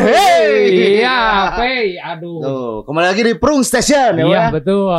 [0.00, 1.00] Hey.
[1.02, 1.20] Iya,
[1.58, 1.86] Pei.
[2.00, 2.40] Aduh.
[2.40, 4.62] Tuh, kembali lagi di Prung Station ya, Iya, Wak?
[4.62, 4.96] betul.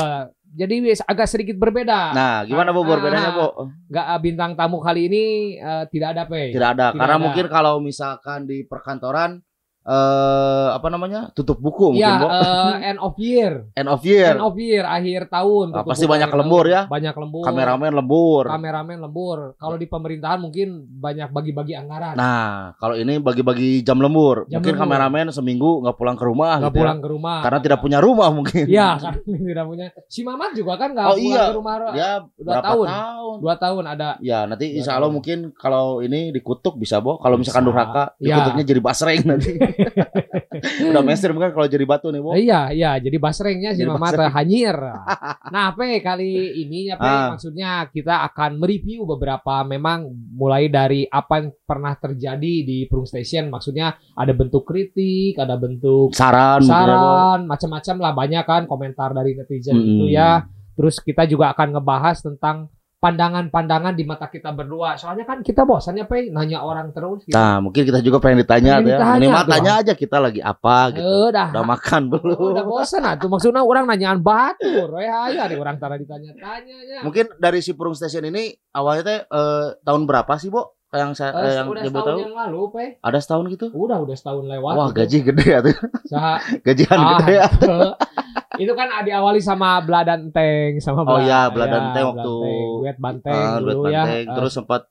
[0.53, 0.75] Jadi
[1.09, 2.13] agak sedikit berbeda.
[2.13, 3.73] Nah, gimana Bu Ah, bedanya, Bu?
[3.89, 5.23] Nggak ah, bintang tamu kali ini
[5.57, 6.53] eh, tidak ada, Pei.
[6.53, 7.23] Tidak ada, Tidak karena ada.
[7.25, 9.41] mungkin kalau misalkan di perkantoran
[9.83, 11.29] eh apa namanya?
[11.31, 12.27] tutup buku mungkin, Iya, Bu.
[12.29, 13.53] eh, end of year.
[13.73, 14.31] End of year.
[14.31, 15.65] End of year, akhir tahun.
[15.69, 16.75] Ah, tutup pasti banyak lembur tahun.
[16.75, 16.81] ya?
[16.87, 17.43] Banyak lembur.
[17.43, 18.43] Kameramen lembur.
[18.47, 19.37] Kameramen lembur.
[19.55, 22.15] Kalau di pemerintahan mungkin banyak bagi-bagi anggaran.
[22.15, 24.47] Nah, kalau ini bagi-bagi jam lembur.
[24.47, 24.83] Jam mungkin lembur.
[24.87, 26.81] kameramen seminggu nggak pulang ke rumah nggak gitu ya.
[26.81, 27.37] pulang ke rumah.
[27.43, 28.63] Karena tidak punya rumah mungkin.
[28.65, 29.19] Iya, karena
[29.51, 29.85] tidak punya.
[30.07, 31.43] Si Mamat juga kan nggak Oh, pulang iya.
[31.43, 31.73] ke rumah.
[31.91, 32.87] Dia Dua tahun.
[32.87, 33.35] tahun?
[33.41, 34.09] Dua tahun ada.
[34.19, 35.15] Ya, nanti Dua insya Allah tahun.
[35.19, 37.19] mungkin kalau ini dikutuk bisa, Bo.
[37.19, 38.39] Kalau misalkan durhaka, Ya.
[38.39, 39.51] dikutuknya jadi basreng nanti.
[40.89, 42.33] Udah mainstream kan kalau jadi batu nih, Bo.
[42.33, 42.91] Iya, iya.
[42.97, 44.31] Jadi basrengnya si basreng.
[44.31, 44.77] hanyir.
[45.53, 47.35] Nah, Pe, kali ini ya, Pe, Ah.
[47.35, 53.53] maksudnya kita akan mereview beberapa memang mulai dari apa yang pernah terjadi di Prung Station.
[53.53, 59.37] Maksudnya ada bentuk kritik, ada bentuk Saran, ya, saran, macam-macam lah banyak kan komentar dari
[59.37, 59.89] netizen Mm-mm.
[59.93, 60.41] itu ya.
[60.73, 62.65] Terus kita juga akan ngebahas tentang
[63.03, 64.95] pandangan-pandangan di mata kita berdua.
[64.95, 67.35] Soalnya kan kita bosannya pe nanya orang terus gitu.
[67.35, 68.95] Nah, mungkin kita juga pengen ditanya, Pengen ya.
[68.95, 69.51] ditanya Minimal tuh.
[69.51, 71.03] tanya aja kita lagi apa gitu.
[71.03, 71.47] Eh, udah.
[71.51, 72.23] Udah makan belum?
[72.33, 76.77] Oh, udah bosan ah tuh maksudnya orang nanyaan batur we aya deh orang tara ditanya-tanya
[76.87, 76.99] ya.
[77.03, 80.79] Mungkin dari si Purung Station ini awalnya teh eh, tahun berapa sih, Bo?
[80.89, 82.19] Yang saya Eh, eh, yang udah setahun tahu?
[82.21, 83.65] yang lalu pe Ada setahun gitu?
[83.67, 84.95] udah udah setahun lewat Wah, gitu.
[84.95, 85.75] gaji gede ya tuh.
[86.65, 87.47] Gajian Ah, gede ya.
[88.55, 92.97] itu kan diawali sama Bladan Teng sama Oh Bla- iya, Bladan Teng waktu- Bladanteng, Duet
[92.97, 94.03] Banteng duet dulu ya.
[94.03, 94.23] banteng.
[94.23, 94.81] Eh, Terus sempat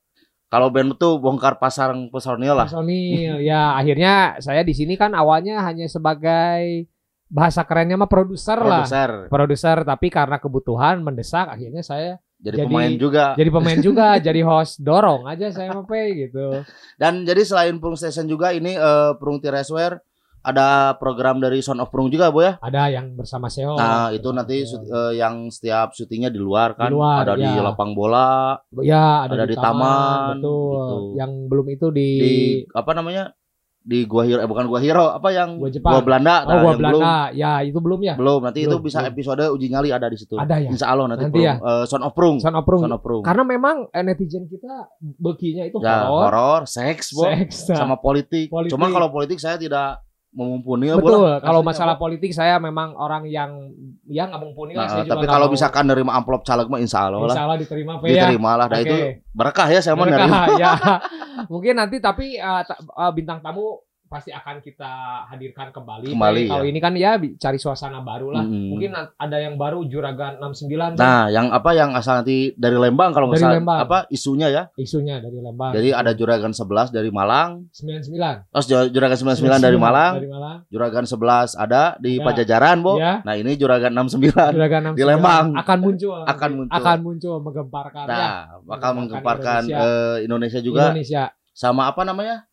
[0.47, 2.65] kalau band tuh bongkar pasang personil lah.
[2.65, 6.85] personil ya akhirnya saya di sini kan awalnya hanya sebagai
[7.25, 9.11] bahasa kerennya mah produser lah Produser.
[9.27, 13.25] produser tapi karena kebutuhan mendesak akhirnya saya Jadi, Jadi- pemain juga.
[13.33, 16.61] jadi pemain juga jadi host dorong aja saya mah gitu
[16.93, 19.97] Dan jadi selain Prung Station juga ini eh, Prung Tireswear
[20.43, 22.59] ada program dari Sound of Prung juga, Bu ya.
[22.59, 24.83] ada yang bersama Seo Nah, itu nanti Seo.
[24.83, 26.87] eh, yang setiap syutingnya di luar kan.
[26.87, 27.63] Di luar, ada di ya.
[27.63, 30.97] lapang bola, ya ada, ada di, di taman, taman, betul gitu.
[31.15, 32.33] yang belum itu di, di
[32.69, 33.31] apa namanya?
[33.79, 35.99] Di Gua Hero eh bukan Gua Hero, apa yang Gua Jepang.
[36.01, 36.35] Belanda.
[36.41, 38.47] oh Nah, gua Belanda ya itu belum ya Belum, belum.
[38.47, 39.11] Nanti itu Belum, bisa belum.
[39.11, 40.35] episode uji nyali ada di situ.
[40.35, 41.43] ada ya Insya Allah nanti, Nanti Prung.
[41.45, 41.55] ya?
[41.59, 42.37] Eh, Sound of Prung.
[42.39, 42.81] Son of Prung.
[42.81, 43.23] Sound of Prung.
[43.23, 44.87] karena memang eh, netizen kita
[45.17, 47.23] bekinya itu Ya, horor horor, seks, Bo.
[47.25, 47.75] seks nah.
[47.77, 48.47] sama politik.
[48.47, 48.71] Politik.
[48.71, 49.99] Cuma kalau politik saya tidak
[50.33, 51.39] memumpuni ya, Bu, Betul, lah.
[51.39, 52.01] kalau Aslinya, masalah Bu.
[52.09, 53.69] politik saya memang orang yang
[54.09, 54.85] ya nggak mumpuni lah.
[54.85, 57.29] Nah, saya juga tapi kalau misalkan nerima amplop caleg mah insya Allah lah.
[57.29, 58.09] Insya Allah diterima ya.
[58.09, 58.65] Diterima lah.
[58.65, 58.85] Nah Oke.
[58.89, 58.95] itu
[59.31, 60.39] berkah ya saya mau Berkah, nerima.
[60.63, 60.71] ya.
[61.47, 63.77] Mungkin nanti tapi ta- eh, bintang tamu
[64.13, 64.91] pasti akan kita
[65.25, 66.13] hadirkan kembali.
[66.13, 66.45] Kembali.
[66.45, 66.69] Kalau ya.
[66.69, 68.45] ini kan ya cari suasana baru lah.
[68.45, 68.69] Mm-mm.
[68.69, 71.01] Mungkin ada yang baru Juragan 69 Pe.
[71.01, 73.81] Nah, yang apa yang asal nanti dari Lembang kalau salah Lembang.
[73.81, 74.63] apa isunya ya.
[74.75, 75.73] isunya dari Lembang.
[75.73, 78.45] Jadi ada Juragan 11 dari Malang, 99.
[78.53, 80.57] terus Ju- Juragan 99 dari Malang, Dari Malang.
[80.69, 82.23] Juragan 11 ada di Ya.
[82.23, 83.01] Pajajaran, Bu.
[83.01, 83.25] Ya.
[83.25, 85.45] Nah, ini Juragan 69 Juragan 69 Di Lembang.
[85.57, 86.19] akan muncul.
[86.23, 86.77] Akan muncul.
[86.77, 88.13] Akan muncul menggemparkan ya.
[88.13, 90.13] Nah, bakal Menggemparkan Indonesia.
[90.13, 92.45] eh, Indonesia juga Indonesia sama apa namanya?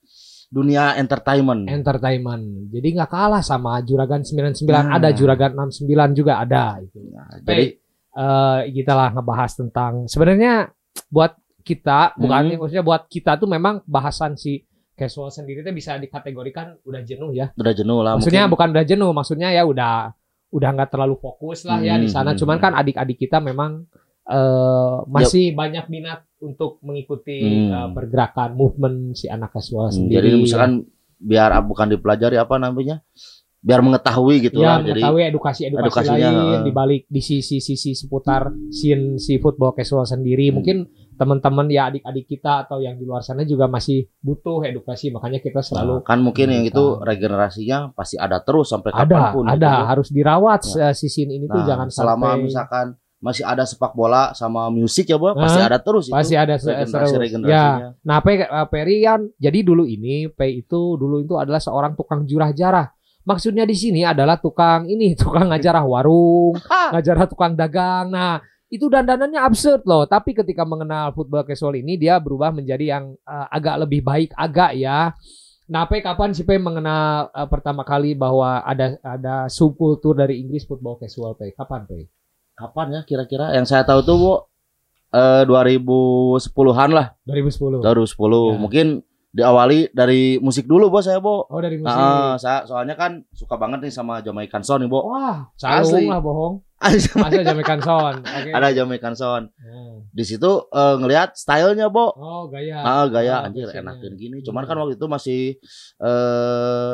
[0.50, 1.64] Dunia entertainment.
[1.64, 2.42] entertainment.
[2.68, 4.92] Jadi nggak kalah sama Juragan 99 Nah.
[4.92, 6.98] ada Juragan 69 juga ada itu.
[7.06, 7.64] Nah, Jadi jadi
[8.12, 10.66] eh kita lah ngebahas tentang sebenarnya
[11.08, 12.58] buat kita bukan Hmm.
[12.58, 17.54] maksudnya buat kita tuh memang bahasan si casual sendiri tuh bisa dikategorikan udah jenuh ya.
[17.54, 18.52] udah jenuh lah Maksudnya mungkin.
[18.52, 20.10] bukan udah jenuh, maksudnya ya udah
[20.50, 22.30] udah nggak terlalu fokus lah ya di Hmm, sana.
[22.32, 22.64] hmm, Cuman hmm.
[22.66, 23.86] kan adik-adik kita memang
[24.26, 27.70] eh masih banyak minat untuk mengikuti Hmm.
[27.70, 30.26] eh, pergerakan movement si anak casual Hmm, sendiri.
[30.26, 30.72] Jadi misalkan
[31.16, 33.04] biar ah, bukan dipelajari apa namanya?
[33.60, 34.76] Biar mengetahui gitu ya lah.
[34.80, 40.48] Jadi mengetahui edukasi-edukasi edukasinya, lain di balik di sisi-sisi seputar scene si football casual sendiri.
[40.48, 40.54] Hmm.
[40.56, 40.76] Mungkin
[41.12, 45.12] teman-teman ya adik-adik kita atau yang di luar sana juga masih butuh edukasi.
[45.12, 46.72] Makanya kita selalu Nah, kan mungkin yang Nah.
[46.72, 49.44] itu regenerasinya pasti ada terus sampai ada kapan pun.
[49.44, 49.84] ada gitu.
[49.86, 50.88] harus dirawat Nah.
[50.88, 52.86] eh, si scene ini tuh Nah, jangan selama sampai misalkan
[53.20, 56.16] masih ada sepak bola sama musik ya, Bu, pasti ada terus itu.
[56.72, 57.52] pasti ada se- regenerasi.
[57.52, 57.64] Ya,
[58.00, 62.48] nah Pe, eh, Perian, jadi dulu ini Pe itu dulu itu adalah seorang tukang jurah
[62.50, 62.88] jarah.
[63.20, 66.56] Maksudnya di sini adalah tukang ini, tukang ngajarah warung,
[66.96, 68.08] ngajarah tukang dagang.
[68.08, 70.08] Nah, itu dandanannya absurd loh.
[70.08, 74.72] Tapi ketika mengenal football casual ini dia berubah menjadi yang eh, agak lebih baik agak
[74.80, 75.12] ya.
[75.70, 80.64] Nah, Pe kapan sih Pe mengenal eh, pertama kali bahwa ada ada subkultur dari Inggris
[80.64, 81.52] football casual Pe?
[81.52, 82.08] Kapan Pe?
[82.60, 83.50] Kapan ya kira-kira?
[83.50, 84.32] Yang saya tahu tuh, Bu,
[85.10, 87.80] eh 2010-an lah, 2010.
[87.80, 87.80] 2010.
[87.80, 88.58] Ya.
[88.58, 88.86] Mungkin
[89.30, 91.46] diawali dari musik dulu bos saya bo.
[91.46, 91.86] Oh dari musik.
[91.88, 95.06] Nah, saya soalnya kan suka banget nih sama Jamaican Sound nih bo.
[95.06, 96.04] Wah, Asli.
[96.04, 96.58] lah bohong.
[96.76, 98.16] Ada Masa Jamaican Sound.
[98.24, 98.50] Oke.
[98.50, 99.54] ada Jamaican Sound.
[99.54, 100.02] Hmm.
[100.10, 102.10] Di situ eh, ngelihat stylenya bo.
[102.10, 102.82] Oh gaya.
[102.82, 103.94] Ah gaya Oh, anjir fashionnya.
[103.94, 104.36] enakin gini.
[104.42, 104.68] Cuman Hmm.
[104.68, 105.40] kan waktu itu masih
[106.00, 106.92] eh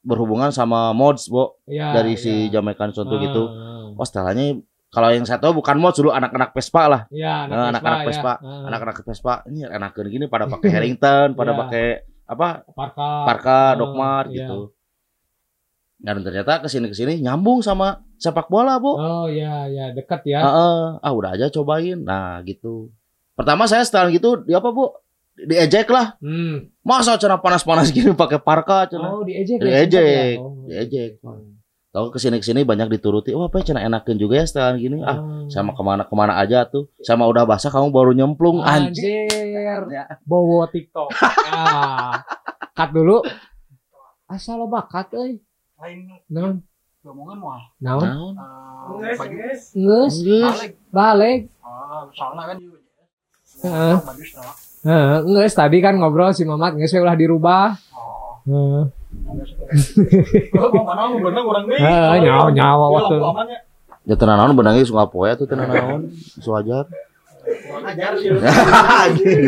[0.00, 2.58] berhubungan sama mods bo Iya, dari si iya.
[2.58, 3.42] Jamaican Sound tuh gitu.
[3.46, 3.94] ah.
[3.94, 4.58] Oh stylenya
[4.90, 7.02] kalau yang saya tahu bukan mods dulu anak-anak Vespa lah.
[7.08, 8.32] Iya, anak-anak Vespa.
[8.34, 8.42] ya.
[8.42, 11.60] Ah, Anak-anak Vespa ini enakan gini pada pakai Harrington, pada Iya.
[11.62, 11.86] pakai
[12.26, 13.10] apa Parka.
[13.24, 14.44] Parka, Ah, Dogmart iya.
[14.44, 14.74] gitu.
[15.96, 18.88] Dan ternyata ke sini ke sini nyambung sama sepak bola, Bu.
[18.90, 20.40] Oh iya, iya dekat ya.
[20.40, 20.82] Heeh.
[20.98, 22.00] Ah, udah aja cobain.
[22.00, 22.88] Nah, gitu.
[23.36, 24.90] Pertama saya setelah gitu, di apa, Bu?
[25.36, 26.16] Diejek lah.
[26.18, 26.72] Hmm.
[26.80, 29.08] Masa cina panas-panas gini pakai parka cina.
[29.10, 29.56] Oh, diejek.
[29.56, 29.88] ya, Diejek.
[29.92, 30.40] sempet ya?
[30.40, 30.52] Oh.
[30.66, 31.12] Diejek.
[31.90, 33.34] Tahu ke sini ke sini banyak dituruti.
[33.34, 35.02] Wah, apa ya, cina enakin juga ya setelah gini.
[35.02, 35.50] Ah, Ah.
[35.50, 36.86] sama ke mana ke mana aja tuh.
[37.02, 38.62] Sama udah basah kamu baru nyemplung.
[38.62, 39.26] Anjir.
[39.26, 39.82] Anjir.
[39.90, 40.06] Ya.
[40.22, 41.10] Bowo TikTok.
[41.50, 42.22] ah.
[42.72, 43.26] Cut dulu.
[44.24, 45.42] Asal lo bakat euy.
[45.80, 46.60] lain Naon?
[47.00, 48.04] ngomongan mah Naon?
[48.04, 48.34] Naon?
[49.00, 49.36] eh, baju
[49.72, 51.40] Geus balik balik.
[51.64, 52.56] ah soalnya kan
[53.60, 53.96] Heeh.
[54.84, 57.80] Heeh, tadi kan ngobrol si Mamat geus we ulah dirubah.
[58.50, 58.84] Heeh.
[61.78, 63.16] Heeh, nyawa nyawa waktu.
[64.08, 66.10] Ya tenan naon benangnya suka poe tuh tenan naon.
[66.42, 66.90] Suajar.
[67.80, 68.30] ajar sih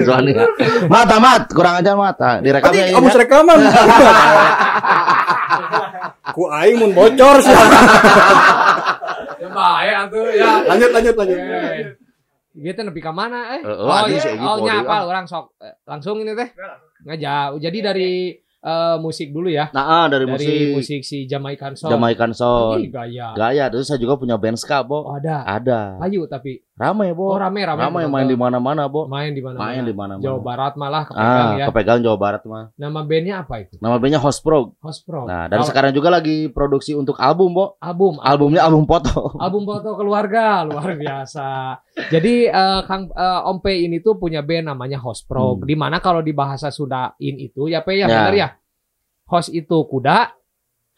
[0.03, 0.49] soalnya.
[0.89, 2.17] Mat, mat, kurang ajar mat.
[2.41, 2.89] Direkam ya.
[2.95, 3.19] kamu ya.
[3.27, 3.59] rekaman.
[6.37, 7.53] Ku aing mun bocor sih.
[9.43, 10.65] Ya bae atuh ya.
[10.65, 11.39] Lanjut lanjut lanjut.
[12.53, 13.61] Gitu nepi ka mana eh?
[13.65, 14.21] Eh, eh, Oh, iya.
[14.37, 16.49] Egi oh nyapa orang sok Eh, langsung ini teh.
[17.05, 17.57] Nggak jauh.
[17.61, 18.11] Jadi dari
[18.63, 19.69] eh, musik dulu ya.
[19.75, 21.91] Nah, ah, dari, Dari musik, musik si Jamaican Soul.
[21.91, 22.81] Jamaican Ih, Sound.
[22.89, 23.29] gaya.
[23.35, 24.99] Gaya, terus saya juga punya band ska, Oh, Bo.
[25.13, 25.43] ada.
[25.45, 25.99] Ada.
[26.01, 27.31] Ayu tapi Ramai, Bo.
[27.31, 27.79] oh rame rame.
[27.79, 29.07] Ramai main di mana-mana, Bo.
[29.07, 29.55] main di mana?
[29.57, 30.19] Main di mana-mana.
[30.19, 31.67] Jawa Barat malah kepegang Ah, ya.
[31.71, 32.75] kepegang Jawa Barat mah.
[32.75, 33.79] Nama bandnya apa itu?
[33.79, 34.75] Nama bandnya Host Pro.
[34.79, 35.25] Host Pro.
[35.25, 37.79] Nah, dan sekarang juga lagi produksi untuk album, Bo.
[37.79, 39.39] album Albumnya album foto.
[39.39, 41.79] album foto keluarga luar biasa.
[42.11, 45.55] Jadi eh, Kang eh, Om P ini tuh punya band namanya Host Pro.
[45.55, 45.63] Hmm.
[45.63, 48.27] Di mana kalau di bahasa Sundain itu ya P ya, Ya.
[48.27, 48.49] benar ya.
[49.25, 50.35] Host itu kuda,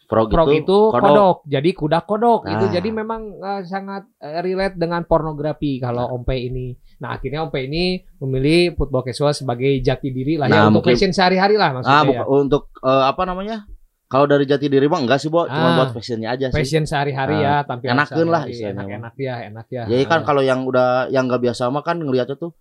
[0.05, 1.01] Frog, Frog itu, itu kodok.
[1.03, 1.37] kodok.
[1.45, 2.71] Jadi kuda kodok itu Nah.
[2.71, 6.67] jadi memang eh, sangat eh, relate dengan pornografi kalau Om P ini.
[6.97, 7.83] Nah, akhirnya Om P ini
[8.19, 11.91] memilih football casual sebagai jati diri lah ya Nah, untuk mungkin- fashion sehari-hari lah maksudnya
[11.91, 12.09] Ah, ya.
[12.11, 13.57] buka, untuk eh, apa namanya?
[14.05, 15.43] Kalau dari jati diri mah enggak sih, Bo.
[15.43, 15.75] Cuma Ah.
[15.75, 16.55] buat fashionnya aja sih.
[16.55, 18.83] Fashion sehari-hari ya, tampilan enakeun lah istilahnya mah.
[18.85, 19.83] Enak-enak ya, enak ya.
[19.87, 22.53] Jadi kan kalau yang udah yang nggak biasa mah kan ngelihatnya tuh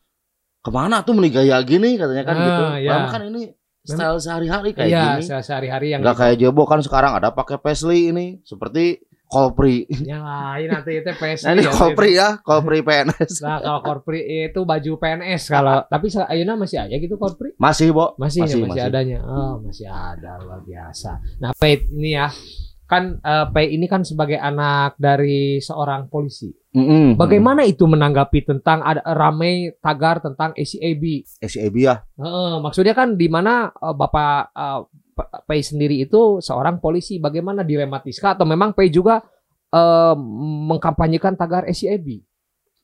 [0.58, 2.62] ke mana tuh meni gaya gini katanya kan Ah, gitu.
[2.88, 3.52] Lama kan ini
[3.86, 5.22] style sehari-hari kayak Iya, gini.
[5.22, 9.84] se- sehari-hari yang Nggak kayak Jebo kan sekarang ada pakai Paisley ini seperti Colpri.
[10.04, 13.30] yang lain nanti itu PSI Nah ini ya, Colpri ya, Colpri PNS.
[13.40, 17.52] Nah, kalau Korpri itu baju PNS kalau tapi se- ayeuna masih aja gitu Korpri?
[17.56, 18.14] Masih, Bo.
[18.14, 18.82] Masih masih, Masih, masih masih.
[18.86, 19.18] adanya.
[19.22, 21.10] Oh, masih ada luar biasa.
[21.38, 22.28] Nah, Pei ini ya
[22.84, 26.52] kan eh, Pei ini kan sebagai anak dari seorang polisi.
[26.74, 27.14] Mm-mm.
[27.14, 31.22] Bagaimana itu menanggapi tentang ada ramai tagar tentang ACAB?
[31.38, 32.02] SCAB ya.
[32.18, 34.80] Heeh, maksudnya kan di mana eh, Bapak eh,
[35.14, 38.34] P- Pei sendiri itu seorang polisi, bagaimana dilematis kah?
[38.34, 39.22] atau memang Pei juga
[39.70, 40.14] eh,
[40.66, 42.26] mengkampanyekan tagar ACAB?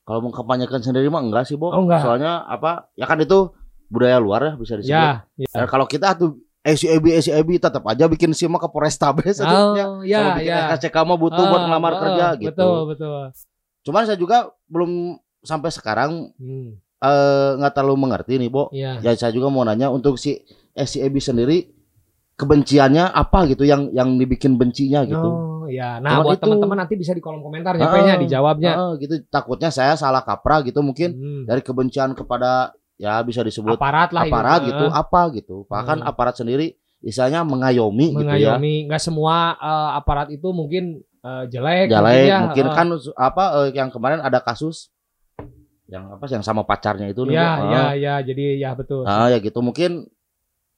[0.07, 1.75] Kalau mengkampanyekan sendiri mah enggak sih, Bo.
[1.75, 1.99] Oh, enggak.
[1.99, 2.89] Soalnya apa?
[2.95, 3.51] Ya kan itu
[3.91, 5.19] budaya luar ya bisa disebut.
[5.35, 9.43] Ya, Dan kalau kita tuh SCAB SCAB tetap aja bikin SIM ke Polrestabes.
[9.43, 10.63] Oh, Sama ya, bikin ya.
[10.79, 12.55] SKCK mah butuh buat Ah, ngelamar ah, kerja gitu.
[12.55, 13.23] Betul, betul.
[13.81, 18.69] Cuman saya juga belum sampai sekarang Hmm, eh, nggak terlalu mengerti nih, Bo.
[18.69, 19.01] ya.
[19.01, 20.37] Ya saya juga mau nanya untuk si
[20.73, 21.69] SCAB sendiri
[22.37, 25.29] kebenciannya apa gitu yang yang dibikin bencinya gitu.
[25.29, 26.01] Oh, ya.
[26.01, 28.71] Nah, Cuman buat teman-teman nanti bisa di kolom komentar ya, Ah, P-nya dijawabnya.
[28.73, 33.77] Heeh, gitu takutnya saya salah kaprah gitu mungkin Hmm, dari kebencian kepada ya bisa disebut
[33.77, 34.67] aparat lah aparat itu.
[34.73, 35.55] gitu, Eh, apa gitu.
[35.69, 36.09] Bahkan Hmm.
[36.09, 38.55] aparat sendiri istilahnya mengayomi, gitu ya.
[38.55, 38.85] mengayomi.
[38.85, 41.89] Nggak semua eh, aparat itu mungkin eh, jelek.
[41.89, 42.37] Jelek, ya.
[42.45, 44.89] mungkin Eh, kan apa eh, yang kemarin ada kasus
[45.85, 47.35] yang apa yang sama pacarnya itu nih.
[47.35, 47.63] Ya, Bo.
[47.67, 47.91] ya, Ah.
[47.93, 48.15] ya.
[48.23, 49.03] Jadi ya betul.
[49.03, 50.07] Ah, ya gitu mungkin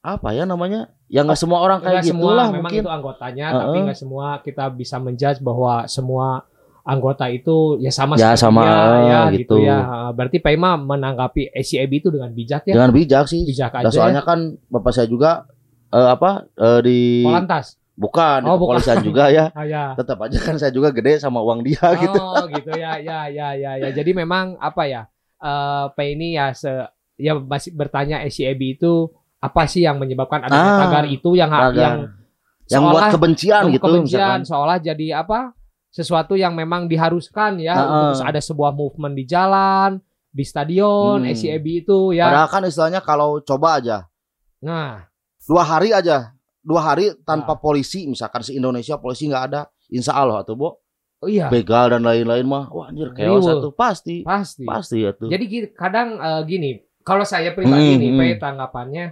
[0.01, 0.89] apa ya namanya?
[1.08, 2.82] Ya nggak semua orang kayak semua gitulah memang mungkin.
[2.82, 3.62] itu anggotanya, Heeh.
[3.62, 6.44] tapi nggak semua kita bisa menjudge bahwa semua
[6.84, 8.65] anggota itu ya sama Ya, sama,
[9.08, 9.56] ya gitu.
[9.56, 10.12] gitu ya.
[10.12, 12.74] Berarti Pema menanggapi ACAB itu dengan bijak ya.
[12.75, 13.46] Dengan bijak sih.
[13.46, 13.88] bijak aja.
[13.88, 15.48] soalnya kan bapak saya juga
[15.93, 17.77] eh, apa eh, di Polantas.
[17.93, 18.81] bukan Oh, bukan.
[18.81, 19.45] kepolisian juga ya.
[19.55, 19.83] Ah, ya.
[19.93, 22.17] Tetap aja kan saya juga gede sama uang dia gitu.
[22.17, 23.89] Oh gitu ya ya ya ya ya.
[23.89, 25.01] Jadi memang apa ya?
[25.38, 26.71] eh P ini ya se
[27.15, 31.75] ya masih bertanya SCAB itu apa sih yang menyebabkan adanya Ah, tagar itu yang tagar.
[31.75, 31.97] yang
[32.65, 34.41] Yang buat seolah- kebencian gitu kebencian misalkan.
[34.43, 35.51] seolah jadi apa?
[35.89, 41.29] Sesuatu yang memang diharuskan ya Ah, untuk ada sebuah movement di jalan, di stadion, Hmm.
[41.29, 42.25] SCAB itu ya.
[42.25, 43.97] Padahal kan istilahnya kalau coba aja
[44.59, 45.05] Nah,
[45.43, 47.59] Dua hari aja, dua hari tanpa Nah.
[47.59, 50.69] polisi, misalkan se Indonesia polisi nggak ada, insya Allah tuh bo,
[51.19, 53.59] oh iya, begal dan lain-lain mah, wah anjir Riweuh.
[53.62, 54.63] tuh pasti, pasti.
[54.63, 55.27] pasti ya tuh.
[55.27, 55.45] Jadi
[55.75, 56.69] kadang eh, gini,
[57.03, 58.39] kalau saya pribadi Hmm, nih, hmm.
[58.39, 59.05] Tanggapannya,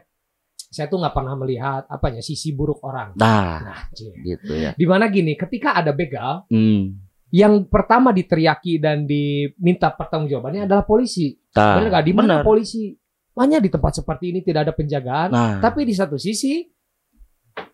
[0.71, 3.11] saya tuh nggak pernah melihat apanya sisi buruk orang.
[3.19, 3.79] Nah, Nah,
[4.23, 4.71] gitu ya.
[4.71, 6.95] di mana gini, ketika ada begal, Hmm.
[7.27, 11.35] yang pertama diteriaki dan diminta pertanggungjawabannya adalah polisi.
[11.51, 12.05] Nah, Benar nggak?
[12.07, 12.95] Di mana polisi?
[13.31, 15.29] Makanya di tempat seperti ini tidak ada penjagaan.
[15.29, 16.67] Nah, Tapi di satu sisi,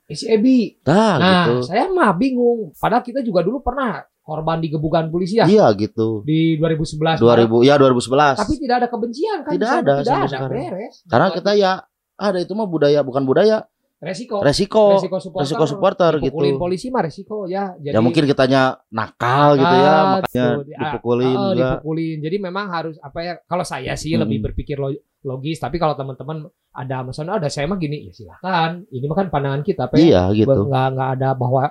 [0.07, 0.79] si Ebi.
[0.83, 1.55] nah, Nah, gitu.
[1.65, 2.71] saya mah bingung.
[2.73, 6.21] Padahal kita juga dulu pernah korban digebukan polisi ya Iya gitu.
[6.21, 7.17] di 2011.
[7.17, 8.35] 2000 ya 2011.
[8.37, 9.51] Tapi tidak ada kebencian kan?
[9.51, 10.27] Tidak ada Tidak ada.
[10.27, 10.51] sekarang.
[10.67, 10.95] Beres.
[11.05, 11.71] Karena kita ya
[12.13, 13.63] ada itu mah budaya bukan budaya,
[13.97, 14.41] resiko.
[14.41, 14.93] resiko.
[14.93, 15.41] resiko supporter.
[15.43, 16.59] resiko supporter Dipukulin gitu.
[16.59, 17.71] polisi mah resiko ya.
[17.77, 21.67] Jadi ya mungkin kitanya nakal gitu ya, Ah, makanya ah, dipukulin ah, juga.
[21.73, 22.17] dipukulin.
[22.19, 23.33] Jadi memang harus apa ya?
[23.41, 24.23] Kalau saya sih Mm-mm.
[24.23, 25.57] lebih berpikir lo- logis.
[25.57, 28.85] Tapi kalau teman-teman ada misalnya ada saya mah gini ya silakan.
[28.89, 29.89] Ini mah kan pandangan kita.
[29.89, 29.97] Pe.
[29.97, 30.67] Iya gitu.
[30.67, 31.63] nggak nggak ada bahwa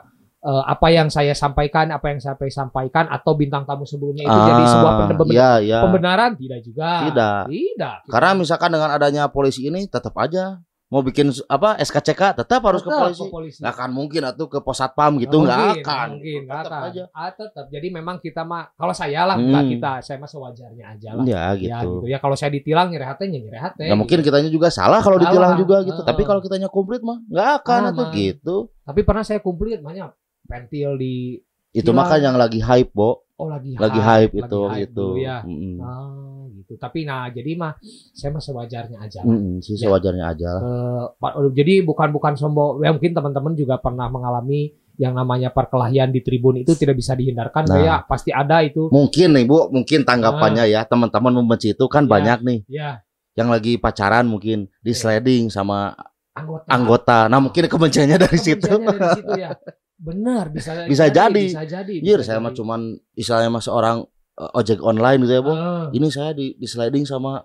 [0.47, 4.62] eh, apa yang saya sampaikan, apa yang saya sampaikan atau bintang tamu sebelumnya itu jadi
[4.65, 5.79] sebuah Ah, pembe- Iya, iya.
[5.83, 6.91] pembenaran tidak juga.
[7.11, 7.41] Tidak.
[7.50, 7.97] Tidak.
[8.07, 12.87] Karena misalkan dengan adanya polisi ini tetap aja mau bikin apa SKCK tetap harus ke
[12.88, 13.59] Tetap polisi.
[13.59, 16.09] Nggak akan mungkin atuh ke pos satpam gitu Nggak akan.
[16.12, 16.83] Mungkin, tetap akan.
[16.87, 17.02] aja.
[17.11, 17.64] Ah, tetap.
[17.66, 19.66] Jadi memang kita mah kalau saya lah Hmm.
[19.66, 21.25] kita, saya mah sewajarnya aja lah.
[21.25, 21.90] Ya Ya gitu.
[21.99, 23.83] gitu ya kalau saya ditilang nyeri hati ya hati.
[23.85, 25.26] Ya mungkin kitanya juga salah kalau Salah.
[25.28, 25.97] ditilang juga gitu.
[25.97, 26.07] Heeh.
[26.07, 28.14] Tapi kalau kitanya komplit mah nggak akan Ah, atuh mah.
[28.14, 28.57] gitu.
[28.81, 30.07] Tapi pernah saya kumpulin banyak
[30.45, 31.99] pentil di Itu Tilang.
[31.99, 33.26] mah kan yang lagi hype, Bo.
[33.37, 35.07] oh lagi Lagi hype itu lagi hype gitu.
[35.12, 35.45] dulu ya.
[35.45, 35.76] Mm-mm.
[35.76, 36.09] Ah,
[36.57, 36.75] gitu.
[36.75, 37.77] Tapi nah jadi mah
[38.11, 39.21] saya mah sewajarnya aja.
[39.21, 39.29] lah.
[39.29, 40.51] Mm-mm, sih sewajarnya aja.
[40.57, 42.81] Eh, Pak- jadi bukan bukan sombong.
[42.81, 47.65] Ya mungkin teman-teman juga pernah mengalami yang namanya perkelahian di tribun itu tidak bisa dihindarkan.
[47.65, 47.75] Nah.
[47.75, 48.89] Kayak pasti ada itu.
[48.89, 52.11] Mungkin nih Bu, mungkin tanggapannya ya teman-teman membenci itu kan Ya.
[52.11, 52.91] banyak nih Ya
[53.35, 54.97] yang lagi pacaran mungkin di Ya.
[54.97, 55.93] sliding sama
[56.33, 56.65] anggota.
[56.67, 57.19] anggota.
[57.29, 58.65] Nah mungkin kebenciannya dari situ.
[58.65, 59.53] Dari situ ya.
[59.99, 61.45] Benar bisa Bisa jadi.
[61.47, 61.95] Bisa jadi.
[62.01, 62.59] Bisa saya mah jadi.
[62.61, 62.81] cuman
[63.13, 63.97] istilahnya mah seorang
[64.40, 65.52] eh, ojek online gitu ya, Bu.
[65.52, 67.45] Ah, Ini saya di, di sliding sama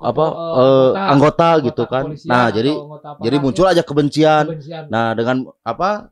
[0.00, 2.04] apa oh, eh, anggota, anggota gitu kan.
[2.24, 4.44] Nah, jadi anggota jadi muncul ya, aja kebencian.
[4.48, 4.84] kebencian.
[4.88, 6.08] Nah, dengan apa?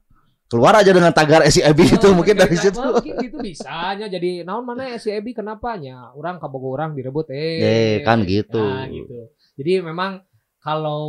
[0.48, 2.80] Keluar aja dengan tagar SIAB itu Oh, mungkin dari kayak situ.
[2.80, 7.60] Mungkin itu bisanya jadi naon mana si Ebi kenapanya orang kabogo orang direbut eh.
[7.60, 8.56] Eh, kan gitu.
[8.56, 9.28] Nah, gitu.
[9.60, 10.24] Jadi memang
[10.68, 11.02] kalau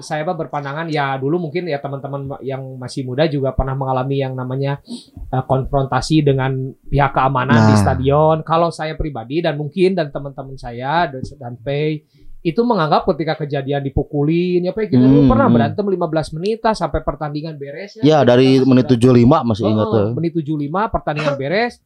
[0.00, 4.34] saya mah berpandangan ya dulu mungkin ya teman-teman yang masih muda juga pernah mengalami yang
[4.34, 4.84] namanya
[5.26, 6.52] eh, konfrontasi dengan
[6.84, 7.80] pihak keamanan di Nah.
[7.80, 8.36] stadion.
[8.42, 12.04] Kalau saya pribadi dan mungkin dan teman-teman saya dan, dan Pei
[12.40, 15.56] itu menganggap ketika kejadian dipukulin ya Pei kita Hmm, pernah hmm.
[15.74, 20.06] berantem 15 menit sampai pertandingan beres Ya, dari Kita menit 75 masih Oh, ingat tuh.
[20.14, 20.54] menit 75
[20.86, 21.80] pertandingan beres.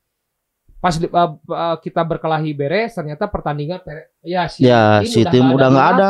[0.83, 1.07] Pas uh,
[1.47, 3.79] uh, kita berkelahi beres ternyata pertandingan
[4.19, 6.09] ya si, Ya, tim si tim udah nggak ada.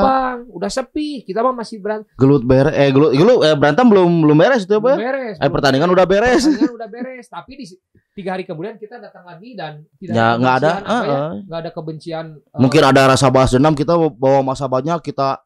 [0.48, 1.20] udah sepi.
[1.20, 4.72] Kita mah masih berantem Gelut beres eh gelut, gelut eh berantem belum belum beres itu
[4.72, 4.88] ya, Bu?
[4.88, 4.96] ya?
[4.96, 5.36] beres.
[5.36, 6.42] Eh pertandingan udah beres.
[6.42, 7.66] Pertandingan udah beres, tapi di
[8.12, 10.70] tiga hari kemudian kita datang lagi dan tidak Ya, nggak ada.
[10.72, 11.32] kebencian, apa ya, Heeh.
[11.44, 12.26] nggak ada kebencian.
[12.40, 15.36] uh, Mungkin ada rasa balas dendam kita bawa masa banyak kita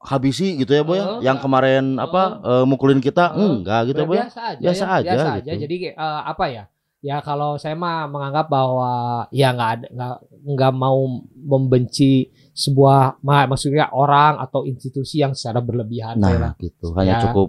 [0.00, 1.04] habisi gitu ya, Bu ya.
[1.04, 3.60] Heeh, Yang kemarin apa eh, mukulin kita Heeh.
[3.60, 4.24] enggak gitu, Bu ya.
[4.24, 5.36] biasa aja, Biasa ya, aja biasa gitu.
[5.44, 5.52] aja.
[5.60, 6.64] Jadi uh, apa ya?
[7.04, 8.92] Ya kalau saya mah menganggap bahwa
[9.28, 10.14] ya nggak ada nggak
[10.56, 11.04] nggak mau
[11.36, 16.40] membenci sebuah ma- maksudnya orang atau institusi yang secara berlebihan kayak lah.
[16.40, 16.86] Nah, gitu.
[16.96, 17.22] Hanya Ya.
[17.28, 17.48] cukup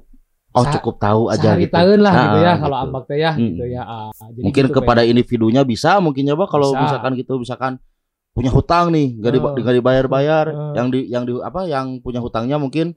[0.52, 1.72] oh cukup tahu aja gitu.
[1.72, 2.84] tahun lah Nah, gitu ya kalau gitu.
[2.84, 3.44] ambak teh ya Hmm.
[3.46, 3.84] gitu ya.
[3.84, 5.12] Ah, jadi Mungkin gitu, kepada Pak.
[5.12, 6.82] individunya bisa mungkin ya, Pak, kalau Bisa.
[6.84, 7.74] misalkan gitu misalkan
[8.32, 10.72] punya hutang nih, nggak di, nggak dibayar-bayar, Heeh.
[10.76, 12.92] yang di yang di apa yang punya hutangnya mungkin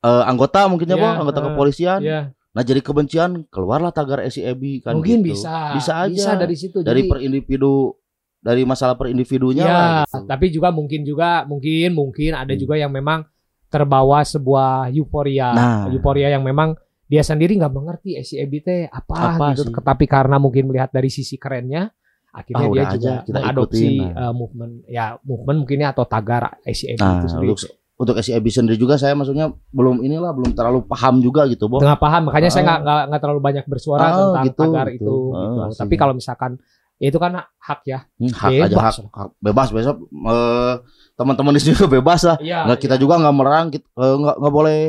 [0.00, 1.48] eh, anggota mungkin ya, Iya, Pak, anggota heeh.
[1.48, 2.00] kepolisian.
[2.04, 2.20] Iya,
[2.54, 5.34] Nah, jadi kebencian keluarlah tagar SIEB kan mungkin gitu.
[5.34, 5.74] bisa.
[5.74, 6.38] Bisa aja.
[6.38, 6.80] dari situ.
[6.80, 7.98] dari Jadi- per individu
[8.38, 10.28] dari masalah per individunya Ya, lah gitu.
[10.28, 12.60] tapi juga mungkin juga mungkin mungkin ada Hmm.
[12.60, 13.24] juga yang memang
[13.66, 15.90] terbawa sebuah euforia, Nah.
[15.90, 19.66] euforia yang memang dia sendiri nggak mengerti SCB teh apa, Apa gitu.
[19.66, 19.74] sih?
[19.74, 21.90] Tapi karena mungkin melihat dari sisi kerennya,
[22.30, 24.22] akhirnya Ah, dia juga aja, kita mengadopsi ikutin, nah.
[24.22, 27.54] eh, movement ya movement mungkinnya atau tagar SCB Nah, itu sendiri.
[27.94, 31.78] Untuk SIEB sendiri juga saya maksudnya belum inilah belum terlalu paham juga gitu, Bo.
[31.78, 32.66] Tengah paham, makanya saya Ah.
[32.66, 34.96] nggak nggak nggak terlalu banyak bersuara Ah, tentang gitu, tagar gitu.
[34.96, 35.16] itu.
[35.30, 35.78] Ah, gitu.
[35.78, 36.52] Tapi kalau misalkan
[36.96, 37.98] ya itu kan hak ya.
[38.16, 38.94] Hmm, hak aja Bebas.
[38.96, 40.74] hak, hak- bebas besok eh,
[41.14, 42.36] teman-teman di sini juga bebas lah.
[42.36, 43.02] Nggak kita iya.
[43.02, 44.80] juga nggak melarang kita eh, nggak nggak boleh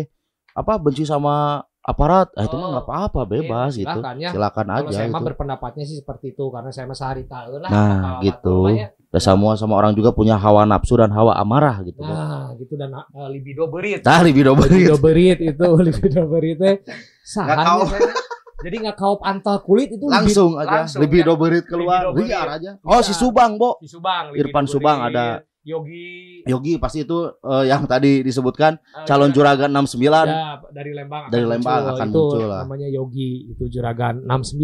[0.56, 2.34] apa benci sama aparat.
[2.34, 2.72] Eh, itu mah Oh.
[2.74, 4.00] nggak apa-apa bebas Iya, gitu.
[4.02, 4.30] silakan ya.
[4.34, 5.28] Silakan Kalau aja saya mah gitu.
[5.30, 7.70] berpendapatnya sih seperti itu karena saya mah sehari tahun lah.
[7.70, 8.58] Nah, gitu.
[8.66, 8.90] namanya.
[9.16, 12.04] Dan semua sama orang juga punya hawa nafsu dan hawa amarah gitu.
[12.04, 14.04] Nah, gitu dan uh, libido berit.
[14.04, 15.00] Nah, libido Libido berit.
[15.00, 16.76] berit itu libido berit teh
[17.24, 18.12] sahan ya.
[18.60, 21.40] Jadi nggak kaup antal kulit itu Langsung libido- aja langsung, libido ya.
[21.40, 22.02] berit keluar.
[22.04, 22.28] Libido berit.
[22.28, 22.72] Liar aja.
[22.82, 23.20] Oh, si Iya.
[23.24, 23.80] Subang, Bo.
[23.80, 24.26] di Subang.
[24.34, 25.16] Irfan Subang berit.
[25.16, 25.26] ada.
[25.66, 30.30] Yogi Yogi pasti itu eh, yang tadi disebutkan eh, calon juragan- juragan 69.
[30.30, 31.92] Ya, dari Lembang akan Dari Lembang muncul.
[31.92, 32.62] akan itu muncul lah.
[32.62, 34.62] namanya Yogi itu juragan 69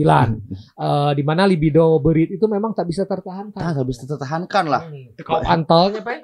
[0.85, 4.81] Eh di mana libido berit itu memang tak bisa tertahankan Ah, nggak bisa tertahankan lah.
[4.83, 6.15] Hmm, tekaup antalnya pe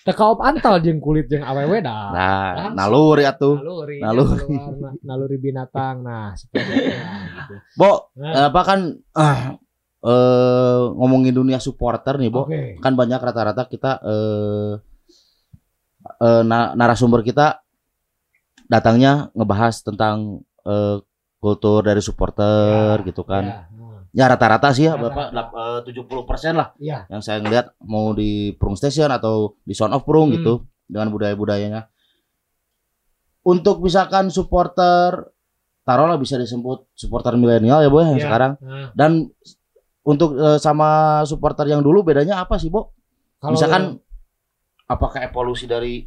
[0.00, 2.76] tekaup antal jeung kulit jeung awewe dah Nah, Langsung.
[2.76, 3.56] naluri atuh.
[3.56, 4.46] naluri naluri.
[4.46, 7.54] keluar, na- naluri binatang nah seperti itu Nah, gitu.
[7.74, 8.80] Bo, Nah, apa kan
[9.12, 9.58] ah,
[10.02, 12.44] eh ngomongin dunia supporter nih, Bo.
[12.44, 14.72] oke Kan banyak rata-rata kita eh
[16.18, 17.62] eh, na- narasumber kita
[18.66, 20.98] datangnya ngebahas tentang eh,
[21.38, 23.44] kultur dari supporter Ya, gitu kan.
[23.44, 25.08] Ya, nah, Ya rata-rata sih ya, Rata-rata.
[25.08, 29.72] Bapak lap- eh, 70% lah ya yang saya ngeliat mau di Prung Station atau di
[29.72, 30.36] Sound of Prung Hmm.
[30.36, 30.54] gitu
[30.84, 31.86] dengan budaya-budayanya.
[33.42, 35.30] Untuk misalkan supporter
[35.82, 38.24] taruhlah bisa disebut supporter milenial ya boy yang Iya.
[38.24, 39.34] sekarang nah, dan
[40.02, 42.90] untuk eh, sama supporter yang dulu bedanya apa sih, Bo?
[43.38, 43.98] kalau Misalkan
[44.86, 46.06] apakah evolusi dari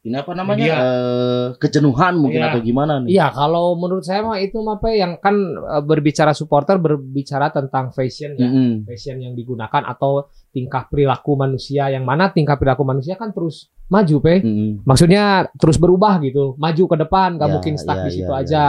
[0.00, 0.64] ini apa namanya?
[0.64, 0.76] Media.
[0.80, 2.48] Eh, kejenuhan mungkin Iya.
[2.48, 3.08] atau gimana nih?
[3.12, 7.92] Iya, kalau menurut saya mah itu mah Pe, yang kan eh, berbicara supporter berbicara tentang
[7.92, 8.48] fashion ya.
[8.48, 8.88] Mm-mm.
[8.88, 10.24] fashion yang digunakan atau
[10.56, 14.88] tingkah perilaku manusia yang mana tingkah perilaku manusia kan terus maju pe Mm-mm.
[14.88, 18.34] maksudnya terus berubah gitu maju ke depan nggak Ya, mungkin stuck ya, di situ ya,
[18.34, 18.64] ya, aja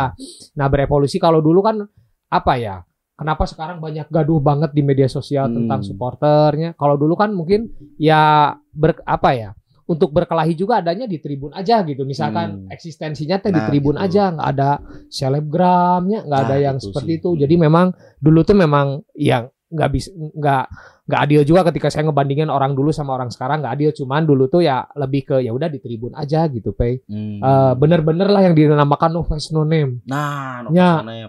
[0.54, 1.80] nah berevolusi kalau dulu kan
[2.28, 2.76] apa ya
[3.22, 5.56] kenapa sekarang banyak gaduh banget di media sosial Hmm.
[5.62, 9.50] tentang supporternya kalau dulu kan mungkin ya ber apa ya
[9.84, 12.68] untuk berkelahi juga adanya di tribun aja gitu misalkan Hmm.
[12.70, 14.04] eksistensinya teh di Nah, tribun gitu.
[14.04, 14.72] aja nggak ada
[15.08, 17.20] selebgramnya nggak ada Nah, yang itu seperti sih.
[17.20, 17.88] itu jadi memang
[18.18, 20.66] dulu tuh memang yang nggak bisa nggak
[21.06, 24.48] nggak adil juga ketika saya ngebandingin orang dulu sama orang sekarang nggak adil cuman dulu
[24.48, 27.40] tuh ya lebih ke ya udah di tribun aja gitu pe Hmm.
[27.40, 31.00] Eh, bener-bener lah yang dinamakan no face no name nah, no Ya.
[31.00, 31.28] sana ya.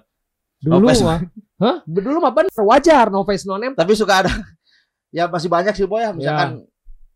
[0.60, 1.18] dulu No face, mah
[1.62, 4.32] hah dulu mah bener wajar no face no name Tapi suka ada
[5.16, 6.66] ya masih banyak sih boy ya misalkan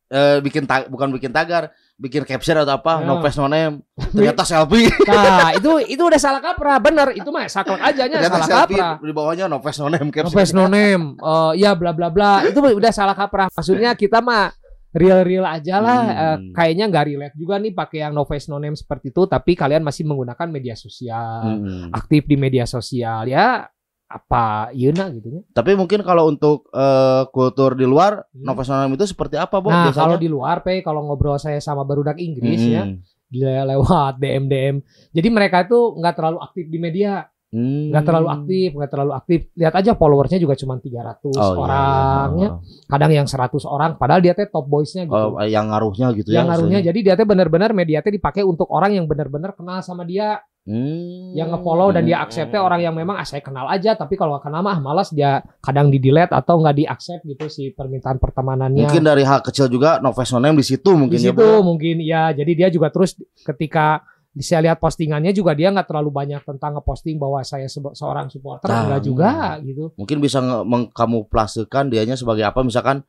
[0.07, 3.05] eh, bikin tag, bukan bikin tagar, bikin caption atau apa, Ya.
[3.05, 3.83] no face no name.
[4.15, 4.87] Ternyata selfie.
[5.03, 9.03] nah itu itu udah salah kaprah bener itu mah saklek aja nya salah selfie kaprah
[9.03, 10.31] di bawahnya no face no name no caption.
[10.33, 14.55] face no name Eh, ya bla bla bla itu udah salah kaprah maksudnya kita mah
[14.93, 16.15] real real aja lah Hmm.
[16.15, 19.53] Eh, kayaknya nggak relate juga nih pakai yang no face no name seperti itu tapi
[19.53, 21.91] kalian masih menggunakan media sosial Mm-mm.
[21.91, 23.67] aktif di media sosial ya
[24.07, 25.43] apa Yuna gitu ya.
[25.51, 28.95] Tapi mungkin kalau untuk eh, kultur di luar, Hmm.
[28.95, 29.69] itu seperti apa, Bo?
[29.69, 29.99] Nah biasanya?
[29.99, 33.03] kalau di luar pe kalau ngobrol saya sama barudak Inggris ya Mm-mm.
[33.27, 34.77] dia lewat DM DM
[35.11, 37.95] jadi mereka itu nggak terlalu aktif di media Hmm.
[38.03, 42.43] terlalu aktif nggak terlalu aktif lihat aja followersnya juga cuma 300 Oh, iya, orang iya.
[42.43, 42.51] ya
[42.91, 46.43] kadang yang 100 orang padahal dia teh top boysnya gitu Oh, yang ngaruhnya gitu ya.
[46.43, 50.03] yang ngaruhnya jadi dia teh benar-benar media teh dipakai untuk orang yang benar-benar kenal sama
[50.03, 51.31] dia Hmm.
[51.39, 54.35] yang nge-follow dan dia accept teh orang yang memang ah saya kenal aja tapi kalau
[54.35, 57.71] nggak kenal mah ah, malas dia kadang di delete atau nggak di accept gitu si
[57.71, 61.23] permintaan pertemanannya Mungkin dari hal kecil juga no face no name di situ mungkin di
[61.23, 61.63] ya, situ Bo.
[61.63, 63.15] mungkin ya jadi dia juga terus
[63.47, 64.03] ketika
[64.39, 68.85] saya lihat postingannya juga dia nggak terlalu banyak tentang ngeposting bahwa saya seorang supporter Nah,
[68.85, 73.01] enggak juga gitu Mungkin bisa mengkamuflasekan dianya sebagai apa misalkan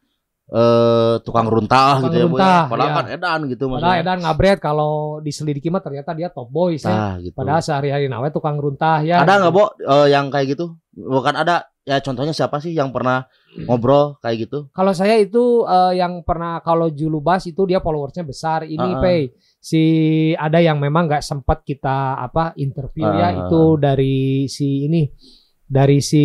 [0.48, 2.40] eh tukang runtah Tukang gitu ya, Bu.
[2.40, 2.72] runtah, ya.
[2.72, 2.96] Padahal ya.
[2.96, 4.00] kan edan gitu padahal maksudnya.
[4.00, 7.36] Edan ngabret kalau diselidiki mah ternyata dia top boys ya Nah, gitu.
[7.36, 10.80] padahal sehari-hari nawe tukang runtah ya ada nggak, Bo, eh, yang kayak gitu?
[10.96, 13.28] Bukan ada ya contohnya siapa sih yang pernah
[13.60, 14.72] ngobrol kayak gitu?
[14.72, 18.64] Kalau saya itu eh, yang pernah kalau Julubas itu dia followersnya besar.
[18.64, 19.04] Ini Ah, ah.
[19.04, 19.20] Pay
[19.60, 19.84] si
[20.34, 23.32] ada yang memang nggak sempat kita apa interview ya Ah.
[23.44, 24.18] itu dari
[24.48, 25.10] si ini
[25.64, 26.24] dari si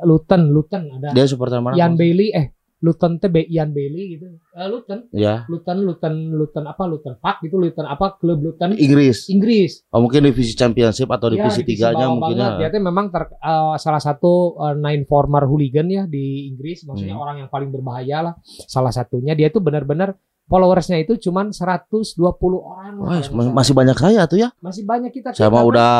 [0.00, 1.74] Luten Luten ada Dia supporter mana?
[1.74, 1.94] Ian?
[1.94, 2.46] Bailey eh
[2.80, 4.28] Luten teh Ian Bailey gitu.
[4.52, 9.24] Eh, Luten Ya, Luten Luten Luten apa Luten Park gitu Luten apa klub Luten Inggris.
[9.26, 9.88] Inggris.
[9.88, 12.52] Oh, mungkin divisi championship atau Ya, divisi divisi tiganya mungkin banget.
[12.54, 12.68] Dia ya.
[12.70, 17.24] tuh memang ter- eh, salah satu eh, nine former hooligan ya di Inggris, maksudnya Hmm.
[17.24, 18.34] orang yang paling berbahaya lah.
[18.44, 20.12] Salah satunya dia itu benar-benar
[20.44, 22.20] followersnya itu cuman 120
[22.58, 22.92] orang.
[23.00, 24.48] Wah, nggak masih banyak saya tuh ya.
[24.60, 25.32] masih banyak kita.
[25.32, 25.92] Saya mah udah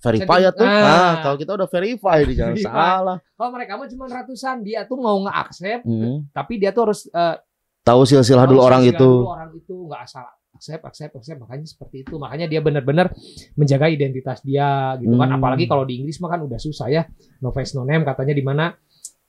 [0.00, 0.64] verify ya tuh.
[0.64, 0.80] Ah.
[0.80, 3.16] Nah, kalau kita udah verify di jangan salah.
[3.20, 6.24] Kalau mereka mah cuma ratusan, dia tuh mau nge-accept, Hmm.
[6.30, 7.36] tapi dia tuh harus eh,
[7.82, 8.94] Tahu silsilah dulu orang itu.
[8.96, 10.22] dulu orang itu nggak asal
[10.54, 11.38] accept, accept, accept.
[11.42, 12.14] Makanya seperti itu.
[12.14, 13.10] Makanya dia benar-benar
[13.52, 15.28] menjaga identitas dia gitu kan.
[15.28, 15.36] Hmm.
[15.36, 17.02] Apalagi kalau di Inggris mah kan udah susah ya.
[17.42, 18.70] No face no name katanya di mana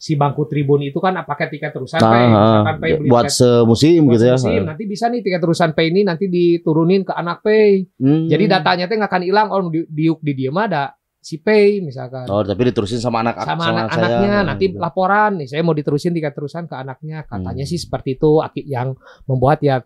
[0.03, 2.25] si bangku tribun itu kan pakai tiket terusan Nah, Pay.
[2.27, 4.35] Misalkan Pay beli buat tiket semusim buat gitu ya.
[4.35, 7.87] musim, nanti bisa nih tiket terusan Pay ini nanti diturunin ke anak Pay.
[7.95, 8.27] Hmm.
[8.27, 9.47] Jadi datanya teh nggak akan hilang.
[9.47, 10.83] Oh di, diuk di dia mah ada
[11.17, 12.27] si Pay misalkan.
[12.27, 13.71] Oh, tapi diterusin sama anak sama saya.
[13.79, 14.77] anak-anaknya nanti Gitu.
[14.77, 17.71] laporan nih saya mau diterusin tiket terusan ke anaknya katanya Hmm.
[17.71, 19.79] sih seperti itu yang membuat ya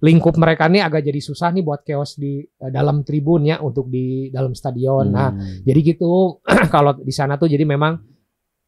[0.00, 3.88] lingkup mereka nih agak jadi susah nih buat chaos di eh, dalam tribun ya untuk
[3.88, 5.08] di dalam stadion.
[5.08, 5.60] Nah, Hmm.
[5.62, 6.40] jadi gitu
[6.74, 8.09] kalau di sana tuh jadi memang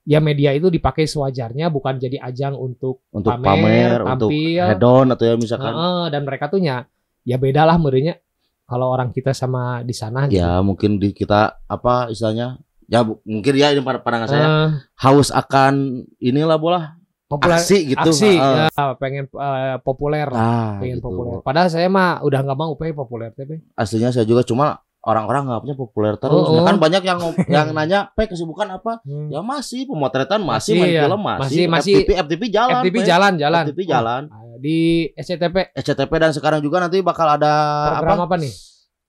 [0.02, 4.64] ya media itu dipakai sewajarnya bukan jadi ajang untuk untuk pamer, pamer, untuk tampil.
[4.66, 6.86] hedon atau ya misalkan Heeh, dan mereka tuh ya
[7.22, 8.18] ya beda lah merenya
[8.64, 10.38] kalau orang kita sama di sana gitu.
[10.38, 14.68] ya mungkin di kita apa istilahnya ya bu- mungkin ya ini pada pandangan saya Eh,
[15.00, 15.74] haus akan
[16.18, 18.68] inilah bola populer aksi gitu aksi Heeh.
[18.68, 21.06] ya, pengen eh, populer nah pengen gitu.
[21.08, 21.40] populer.
[21.40, 25.60] Padahal saya mah udah nggak mau pengen populer tapi aslinya saya juga cuma orang-orang nggak
[25.60, 26.64] punya populer terus Oh, Nah, oh.
[26.64, 29.28] kan banyak yang yang nanya pe kesibukan apa Hmm.
[29.28, 31.02] ya masih pemotretan masih, Masih, main ya.
[31.04, 33.04] film masih, Masih- masih- FTP FTP jalan FTP Pe.
[33.04, 34.78] jalan jalan FTP jalan Oh, di
[35.12, 37.52] SCTP SCTP dan sekarang juga nanti bakal ada
[37.92, 38.52] program apa apa, nih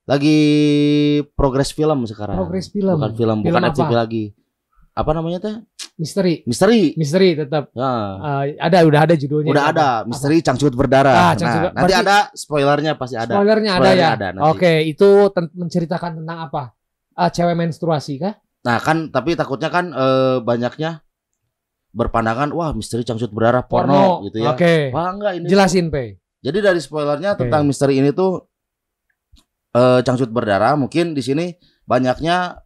[0.04, 0.38] lagi
[1.32, 3.72] progres film sekarang progres film bukan film, Film bukan apa?
[3.72, 4.24] FTP lagi
[4.94, 5.54] apa namanya teh?
[5.94, 6.42] Misteri.
[6.46, 6.94] Misteri.
[6.98, 7.70] Misteri tetap.
[7.74, 9.50] Nah, Eh, ada udah ada judulnya.
[9.50, 11.14] Udah ada misteri cangcut berdarah.
[11.14, 13.34] Ah, nah, Cangcut Ber- nanti ada spoilernya pasti ada.
[13.34, 14.18] Spoilernya ada Spoilernya ya?
[14.18, 16.62] ada oke itu ten- menceritakan tentang apa?
[17.14, 18.34] Ah, cewek menstruasi kah?
[18.66, 21.02] Nah kan tapi takutnya kan eh, banyaknya
[21.94, 24.54] berpandangan wah misteri cangcut berdarah porno, gitu ya.
[24.54, 24.90] Oke.
[24.90, 25.46] Wah enggak ini.
[25.46, 26.18] Jelasin pe.
[26.42, 27.46] Jadi dari spoilernya Oke.
[27.46, 28.46] tentang misteri ini tuh
[29.74, 31.54] eh cangcut berdarah mungkin di sini
[31.86, 32.58] banyaknya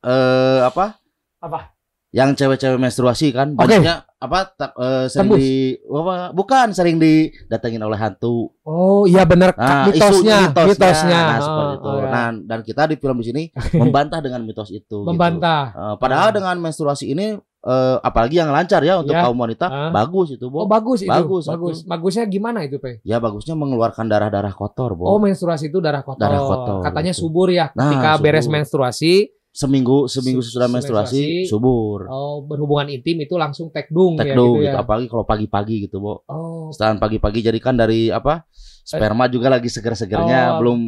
[0.00, 0.99] eh apa?
[1.40, 1.72] Apa?
[2.10, 3.70] Yang cewek-cewek menstruasi kan Oke.
[3.70, 5.38] banyaknya apa ta- eh, sering Tembus.
[5.38, 8.50] di apa, bukan sering didatengin oleh hantu.
[8.60, 11.86] oh iya benar Nah, isu mitosnya mitosnya, mitosnya Nah, Oh, seperti itu.
[11.86, 12.08] oh, ya.
[12.10, 13.42] Nah, dan kita di film di sini
[13.80, 14.98] membantah dengan mitos itu gitu.
[15.00, 16.36] membantah Eh, padahal Hmm.
[16.36, 19.22] dengan menstruasi ini eh, apalagi yang lancar ya untuk Ya.
[19.22, 19.90] kaum wanita Ah.
[19.90, 20.66] bagus itu, oh Bo.
[20.66, 21.86] bagus itu Bagus, bagus satu.
[21.86, 25.04] bagusnya gimana itu pe ya bagusnya mengeluarkan darah-darah kotor, Bo.
[25.06, 27.22] oh menstruasi itu darah kotor, Darah kotor, katanya gitu.
[27.22, 28.56] subur ya Nah, ketika beres subur.
[28.56, 31.50] menstruasi seminggu seminggu Se- sesudah menstruasi menstruasi.
[31.50, 35.76] subur oh berhubungan intim itu langsung tekdung ya tekdo gitu gitu, ya apalagi kalau pagi-pagi
[35.84, 38.46] gitu bo oh setelah pagi-pagi jadi kan dari apa
[38.82, 40.58] sperma juga lagi seger-segernya Oh.
[40.58, 40.78] belum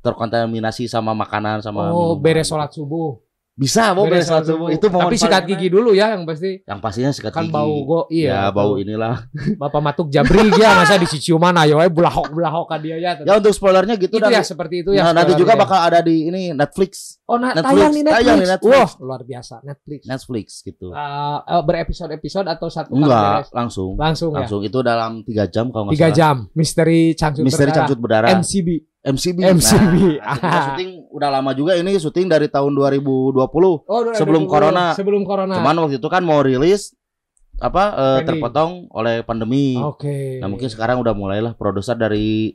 [0.00, 2.18] terkontaminasi sama makanan sama oh minuman.
[2.20, 3.18] beres sholat subuh
[3.58, 4.30] bisa bo beres
[4.70, 5.74] itu mohon tapi sikat gigi enak.
[5.74, 6.62] dulu ya yang pasti.
[6.62, 7.54] Yang pastinya sikat kan gigi.
[7.58, 9.26] bau go iya ya bau inilah.
[9.60, 13.34] Bapak matuk jabri ya masa di ciuman ayo ayo belahok belahok kan dia ya ya
[13.34, 15.58] untuk spoilernya gitu itu dan ya seperti itu ya nah, nanti juga ya.
[15.58, 17.18] bakal ada di ini Netflix.
[17.26, 18.70] Oh nah, Netflix, tayang di Netflix, tayang di Netflix.
[18.78, 20.00] wah luar biasa Netflix.
[20.06, 20.86] Netflix gitu.
[20.94, 23.98] Eh, eh, berepisode-episode atau satu kali enggak langsung.
[23.98, 24.60] Langsung, langsung.
[24.62, 26.22] Itu dalam tiga jam kalau ya tiga nggak salah.
[26.22, 27.78] jam misteri cangcut misteri berdarah.
[27.82, 28.30] cangcut berdarah.
[28.38, 28.68] MCB
[29.08, 29.38] MCB.
[29.40, 29.94] MCB.
[30.20, 33.32] Nah, syuting udah lama juga ini syuting dari tahun 2020.
[33.34, 34.84] oh udah- Sebelum udah- corona.
[34.92, 36.92] sebelum corona Cuman waktu itu kan mau rilis
[37.56, 38.26] apa Pending.
[38.28, 39.74] terpotong oleh pandemi.
[39.74, 42.54] oke Nah, mungkin sekarang udah mulailah produser dari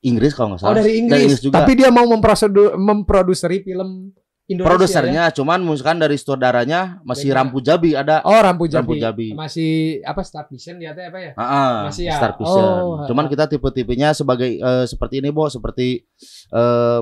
[0.00, 0.78] Inggris kalau nggak oh salah.
[0.78, 1.58] dari Inggris juga.
[1.58, 4.12] tapi dia mau memprosedur memproduseri film
[4.44, 4.68] Indonesia ya?
[4.70, 7.36] Produsernya cuman misalkan dari sutradaranya masih Beda.
[7.38, 8.20] Rampu Jabi ada.
[8.22, 8.76] oh Rampu Jabi.
[8.76, 9.28] Rampu Jabi.
[9.32, 12.20] masih apa Star Vision dia teh apa ya Ah, Masih ya?
[12.20, 12.60] Star Vision.
[12.60, 16.04] Oh, Cuman kita tipe-tipenya sebagai eh, seperti ini, Bo, seperti
[16.50, 17.00] eh,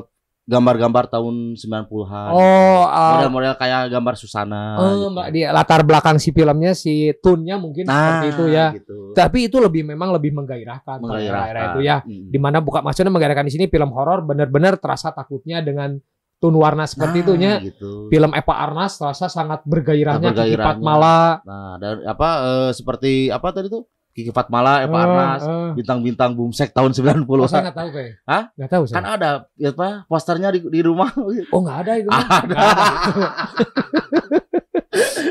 [0.52, 2.30] gambar-gambar tahun 90-an.
[2.30, 4.76] oh ah, Model-model kayak gambar Susana.
[4.76, 5.06] oh, gitu.
[5.10, 8.98] mbak dia latar belakang si filmnya si tune-nya mungkin Nah, seperti itu ya gitu.
[9.12, 11.66] tapi itu lebih memang lebih menggairahkan Menggairahkan.
[11.72, 12.28] itu ya Mm.
[12.28, 15.96] di mana buka maksudnya menggairahkan di sini film horor benar-benar terasa takutnya dengan
[16.36, 18.06] tone warna seperti Nah, itunya gitu.
[18.08, 20.66] film Eva Arnas terasa sangat bergairahnya Kiki Bergairahnya.
[20.68, 23.86] Fatmala Nah, dan apa eh, seperti apa tadi tuh?
[24.12, 25.70] Kiki Fatmala, Eva Eh, Arnas, eh.
[25.74, 28.42] bintang-bintang Boomsek tahun 90 Oh, saya nggak tahu kayak Hah?
[28.52, 29.88] nggak tahu Kan saya ada ya apa?
[30.04, 31.08] Posternya di, di rumah.
[31.48, 32.56] oh nggak ada itu ada.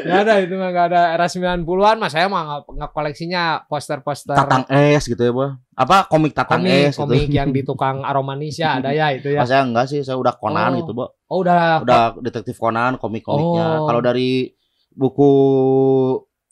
[0.01, 1.61] nggak ada itu mah nggak ada era 90-an
[1.95, 5.45] mas saya mah nggak- koleksinya poster-poster Tatang es gitu ya, Bu.
[5.71, 7.05] Apa komik Tatang komik es gitu.
[7.05, 10.33] komik yang di tukang aromanisya ada ya itu ya Mas saya enggak sih, saya udah
[10.35, 10.77] Conan Oh.
[10.81, 11.05] gitu, Bu.
[11.05, 13.65] oh udah Udah detektif Conan, komik-komiknya.
[13.77, 13.85] Oh.
[13.85, 14.49] Kalau dari
[14.91, 15.31] buku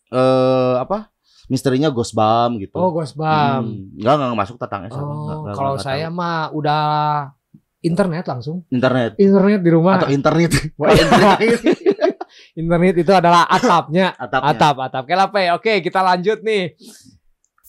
[0.10, 1.10] eh apa?
[1.50, 2.78] Misterinya Ghost Bum gitu.
[2.78, 4.62] oh Gosbam Hmm, enggak enggak masuk es.
[4.62, 4.96] aku.
[4.96, 6.16] Enggak, oh kalau saya tahu.
[6.16, 6.84] mah udah
[7.80, 10.52] internet langsung internet internet di rumah atau internet.
[12.52, 14.52] Internet itu adalah atapnya Atapnya.
[14.52, 16.76] atap atap Kelape oke kita lanjut nih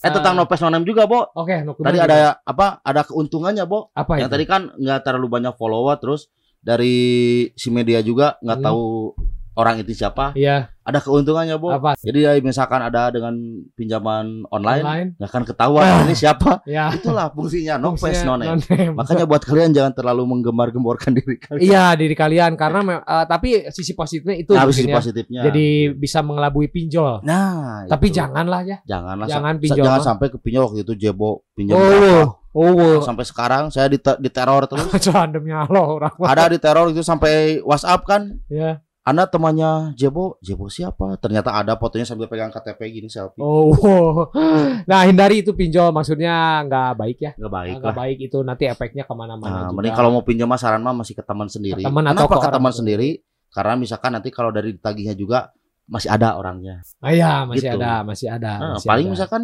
[0.00, 1.28] Eh tentang Eh, Nopes Nonem juga, Bo.
[1.30, 2.08] oke Nukun Tadi juga.
[2.08, 2.80] ada apa?
[2.80, 3.92] Ada keuntungannya, Bo.
[3.92, 6.96] apa Yang itu tadi kan nggak terlalu banyak follower terus dari
[7.52, 8.66] si media juga nggak Hmm.
[8.66, 8.84] tahu
[9.54, 10.32] orang itu siapa.
[10.34, 11.70] iya Ada keuntungannya, Bo.
[11.70, 13.34] apa Jadi ya, misalkan ada dengan
[13.72, 16.02] pinjaman online online nggak akan ketahuan Ah.
[16.02, 16.60] ini siapa.
[16.64, 18.46] ya Itulah fungsinya Nopes fungsinya Nonem.
[18.56, 18.92] non-name.
[18.92, 21.62] Makanya buat kalian jangan terlalu menggembar-gemborkan diri kalian.
[21.62, 24.96] iya diri kalian karena eh, tapi sisi positifnya itu Nah, sisi ya.
[24.96, 25.40] positifnya.
[25.42, 28.16] jadi bisa mengelabui pinjol nah, tapi itu.
[28.16, 31.86] janganlah ya janganlah jangan sa- pinjol, jangan sampai ke pinjol waktu itu Jebo pinjam oh
[31.86, 32.26] berapa.
[32.52, 34.84] oh sampai sekarang saya dite- diteror terus
[36.24, 40.36] ada di teror itu sampai WhatsApp kan ya Anda temannya Jebo?
[40.44, 41.16] Jebo siapa?
[41.16, 43.40] Ternyata ada fotonya sambil pegang KTP gini selfie.
[43.40, 43.72] Oh
[44.90, 45.88] nah hindari itu pinjol.
[45.90, 47.32] Maksudnya nggak baik ya?
[47.34, 48.38] Nggak baik nggak baik itu.
[48.44, 51.48] Nanti efeknya ke mana-mana nah, mending kalau mau pinjam mah saran mah masih ke teman
[51.48, 51.80] sendiri.
[51.80, 53.10] Ke teman atau kenapa ke teman sendiri?
[53.50, 55.50] karena misalkan nanti kalau dari ditagihnya juga
[55.90, 56.86] masih ada orangnya.
[57.02, 57.78] Ah, iya, masih Gitu.
[57.82, 58.52] ada, masih ada.
[58.62, 59.14] Nah, masih paling ada.
[59.18, 59.42] misalkan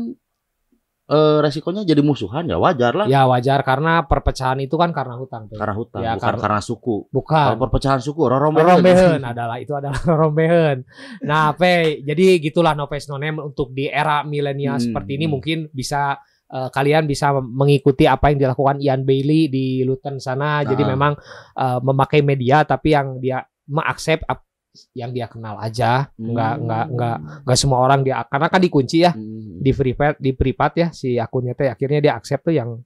[1.06, 5.46] eh, resikonya jadi musuhan ya wajar lah Ya wajar karena perpecahan itu kan karena hutang.
[5.46, 5.54] Pe.
[5.54, 6.96] karena hutang Ya, bukan karena- karena suku.
[7.08, 7.46] Bukan.
[7.54, 8.22] Kalau perpecahan suku.
[8.26, 10.82] Rorombehan adalah itu adalah rorombehan.
[11.22, 14.84] Nah, Pe, jadi gitulah Noves Nonem untuk di era milenial Hmm.
[14.84, 20.18] seperti ini mungkin bisa eh, kalian bisa mengikuti apa yang dilakukan Ian Bailey di Luton
[20.18, 20.62] sana.
[20.62, 20.88] Jadi Ah.
[20.90, 21.12] memang
[21.54, 24.45] eh, memakai media tapi yang dia mengaccept ap-
[24.92, 26.08] yang dia kenal aja.
[26.14, 26.62] Enggak Hmm.
[26.62, 29.58] enggak enggak enggak semua orang dia karena kan dikunci ya Hmm.
[29.58, 32.80] di privat di privat ya si akunnya teh akhirnya dia accept tuh yang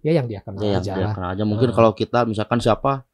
[0.00, 1.14] ya yang dia kenal Ya, yang aja dia lah.
[1.14, 1.44] kenal aja.
[1.44, 1.74] Mungkin Ah.
[1.74, 3.04] kalau kita misalkan siapa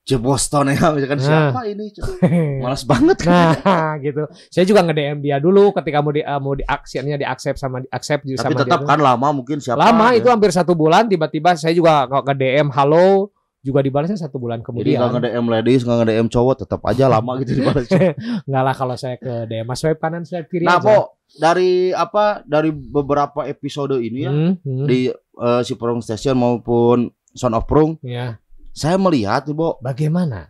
[0.00, 1.26] C Boston ya, misalkan Nah.
[1.52, 1.86] siapa ini?
[2.64, 3.20] Malas banget.
[3.22, 3.52] Nah,
[4.02, 4.24] gitu.
[4.48, 7.78] Saya juga nge-DM dia dulu ketika mau di uh, mau di aksinya di accept sama
[7.78, 8.88] di accept Tapi sama tetap dia.
[8.88, 9.78] kan lama mungkin siapa.
[9.78, 10.18] lama ya.
[10.18, 13.28] itu hampir satu bulan tiba-tiba saya juga nge DM halo
[13.60, 14.98] juga dibalasnya satu bulan Jadi kemudian.
[14.98, 17.86] nggak nge-DM ladies, nggak nge-DM cowok, tetap aja lama gitu dibalas.
[18.48, 20.86] Enggak lah kalau saya ke DM Mas swipe kanan swipe kiri nah, aja.
[20.86, 22.40] Po, dari apa?
[22.44, 24.86] Dari beberapa episode ini ya Hmm, hmm.
[24.88, 28.40] di eh, si Prung Station maupun Son of Prung, ya.
[28.72, 30.48] saya melihat nih, Bo, Bagaimana?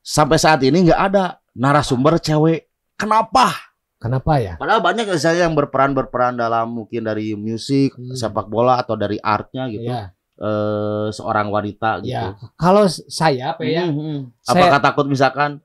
[0.00, 2.68] sampai saat ini nggak ada narasumber cewek.
[2.94, 3.50] Kenapa?
[3.98, 4.54] Kenapa ya?
[4.60, 8.12] Padahal banyak saya yang berperan berperan dalam mungkin dari musik, Hmm.
[8.12, 9.88] sepak bola atau dari artnya gitu.
[9.88, 10.13] Ya.
[10.34, 12.10] Eh, seorang wanita gitu.
[12.10, 12.34] Ya.
[12.54, 13.86] Kalau saya apa ya?
[13.86, 14.18] Hmm, hmm.
[14.42, 15.62] Saya- Apakah takut misalkan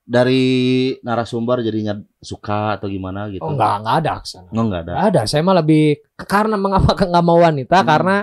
[0.00, 0.42] dari
[1.02, 3.42] narasumber jadinya suka atau gimana gitu?
[3.42, 4.48] Oh enggak, enggak ada ke sana.
[4.48, 4.92] Oh, enggak ada.
[4.92, 5.22] Nggak ada.
[5.26, 5.84] Saya mah lebih
[6.16, 7.88] karena mengapa nggak mau wanita Hmm.
[7.88, 8.16] karena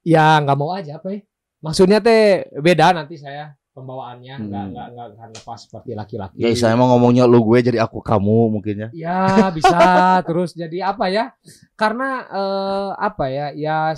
[0.00, 1.20] ya nggak mau aja apa ya.
[1.60, 4.46] Maksudnya teh beda nanti saya pembawaannya Hmm.
[4.48, 6.36] nggak nggak nggak akan lepas seperti laki-laki.
[6.38, 8.88] Ya saya mau ngomongnya lu gue jadi aku kamu mungkin ya.
[8.92, 9.68] Ya bisa
[10.28, 11.32] terus jadi apa ya?
[11.74, 13.46] Karena eh, apa ya?
[13.52, 13.92] Ya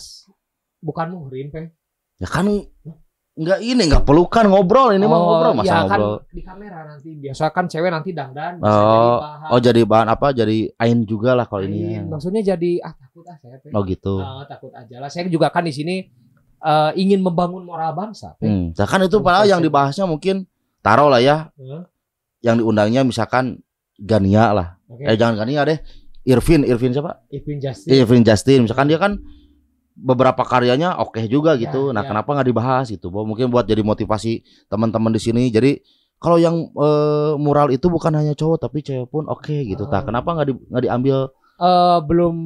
[0.80, 1.70] bukan muhrim teh.
[2.16, 2.48] Ya kan
[3.36, 6.24] enggak ini enggak pelukan ngobrol ini mah ngobrol masa ya ngobrol.
[6.24, 8.64] kan di kamera nanti biasa kan cewek nanti dangdan.
[8.64, 9.48] bisa Oh, jadi bahan.
[9.52, 10.26] Oh jadi bahan apa?
[10.32, 12.00] Jadi ain juga lah kalau ini.
[12.00, 12.02] Ya.
[12.04, 13.70] Maksudnya jadi ah takut ah saya teh.
[13.76, 14.14] Oh gitu.
[14.24, 15.08] Ah, takut aja lah.
[15.12, 16.08] Saya juga kan di sini
[16.56, 18.32] eh, ingin membangun moral bangsa.
[18.40, 18.48] teh.
[18.48, 18.72] Hmm.
[18.72, 20.48] Nah, kan itu padahal yang dibahasnya mungkin
[20.80, 21.84] taruh lah ya Hmm.
[22.40, 23.60] yang diundangnya misalkan
[24.00, 24.68] Gania lah.
[24.88, 25.04] Oke.
[25.04, 25.76] Eh jangan Gania deh.
[26.26, 27.22] Irvin, Irvin siapa?
[27.30, 27.86] Ipin Justin.
[27.92, 28.66] Iya, Irvin Justin.
[28.66, 29.14] Misalkan dia kan
[29.96, 31.90] beberapa karyanya oke juga gitu.
[31.90, 32.08] Ya, nah, ya.
[32.12, 33.08] kenapa nggak dibahas gitu?
[33.08, 35.48] Mungkin buat jadi motivasi teman-teman di sini.
[35.48, 35.80] Jadi
[36.16, 39.88] kalau yang eh, mural itu bukan hanya cowok tapi cewek pun oke gitu.
[39.88, 40.04] Nah, Oh.
[40.04, 40.54] kenapa nggak di,
[40.84, 42.36] diambil Eh, belum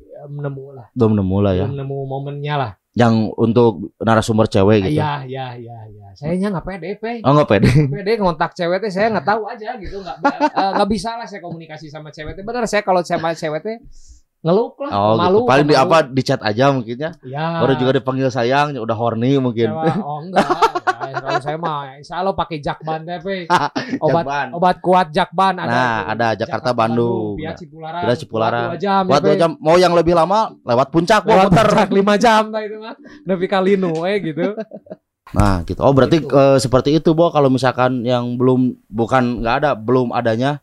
[0.00, 1.64] ya, nemu lah, belum nemu lah ya.
[1.68, 2.72] belum nemu momennya lah.
[2.96, 4.98] Yang untuk narasumber cewek gitu.
[4.98, 6.06] Iya, iya, iya, iya.
[6.16, 7.20] Saya nya nggak pede, pe.
[7.20, 7.68] Oh nggak pede.
[7.68, 11.44] Pede ngontak cewek teh saya nggak tahu aja gitu, nggak eh, nggak bisa lah saya
[11.44, 12.42] komunikasi sama cewek teh.
[12.42, 13.76] Bener saya kalau sama cewek teh
[14.38, 15.50] ngeluk lah, Oh malu, gitu.
[15.50, 17.10] Paling di apa di chat aja mungkin ya.
[17.22, 17.58] Ya.
[17.58, 19.68] Baru juga dipanggil sayang, udah horny mungkin.
[19.68, 20.46] Sewa- Oh enggak.
[20.98, 23.46] Ya, kalau saya mah insya Allah pakai jakban deh, pe.
[24.04, 24.46] Obat Jakban.
[24.52, 25.66] obat kuat jakban ada.
[25.68, 27.34] Nah, ada Jakarta Bandung.
[27.34, 28.02] Via Nah, Cipularang.
[28.14, 28.68] Cipularang.
[28.68, 29.02] Kuat dua jam.
[29.04, 31.66] ya, dua jam, mau yang lebih lama lewat puncak, Lewat muter.
[31.66, 32.94] puncak 5 jam lah itu mah.
[33.24, 34.54] Nepi ka linu we gitu.
[35.28, 35.80] Nah, gitu.
[35.80, 36.30] Oh, berarti Gitu.
[36.30, 37.28] eh, seperti itu, Bo.
[37.28, 40.62] Kalau misalkan yang belum bukan nggak ada, belum adanya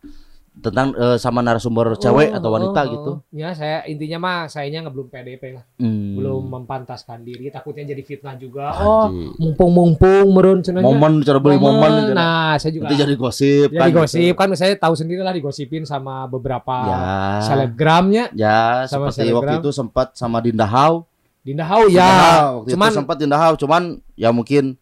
[0.56, 3.12] tentang eh, sama narasumber cewek Oh, atau wanita oh, gitu.
[3.12, 3.18] oh.
[3.30, 5.64] Ya, saya intinya mah sayanya nggak belum PDP lah.
[5.78, 6.16] Hmm.
[6.16, 8.72] Belum mempantaskan diri, takutnya jadi fitnah juga.
[8.78, 10.84] Oh, mumpung-mumpung merun cenanya.
[10.84, 12.14] momen cara beli momen, gitu.
[12.14, 14.36] Nah, saya juga nanti jadi gosip jadi kan, gosip gitu.
[14.36, 17.00] kan saya tahu sendiri lah digosipin sama beberapa Ya.
[17.42, 18.24] selebgramnya.
[18.34, 19.62] Ya, Sama seperti waktu selebgram.
[19.62, 21.06] itu sempat sama Dinda Hau.
[21.42, 22.10] Dinda Hau Dinda ya.
[22.10, 23.82] Hau, waktu cuman itu sempat Dinda Hau, cuman
[24.16, 24.80] ya mungkin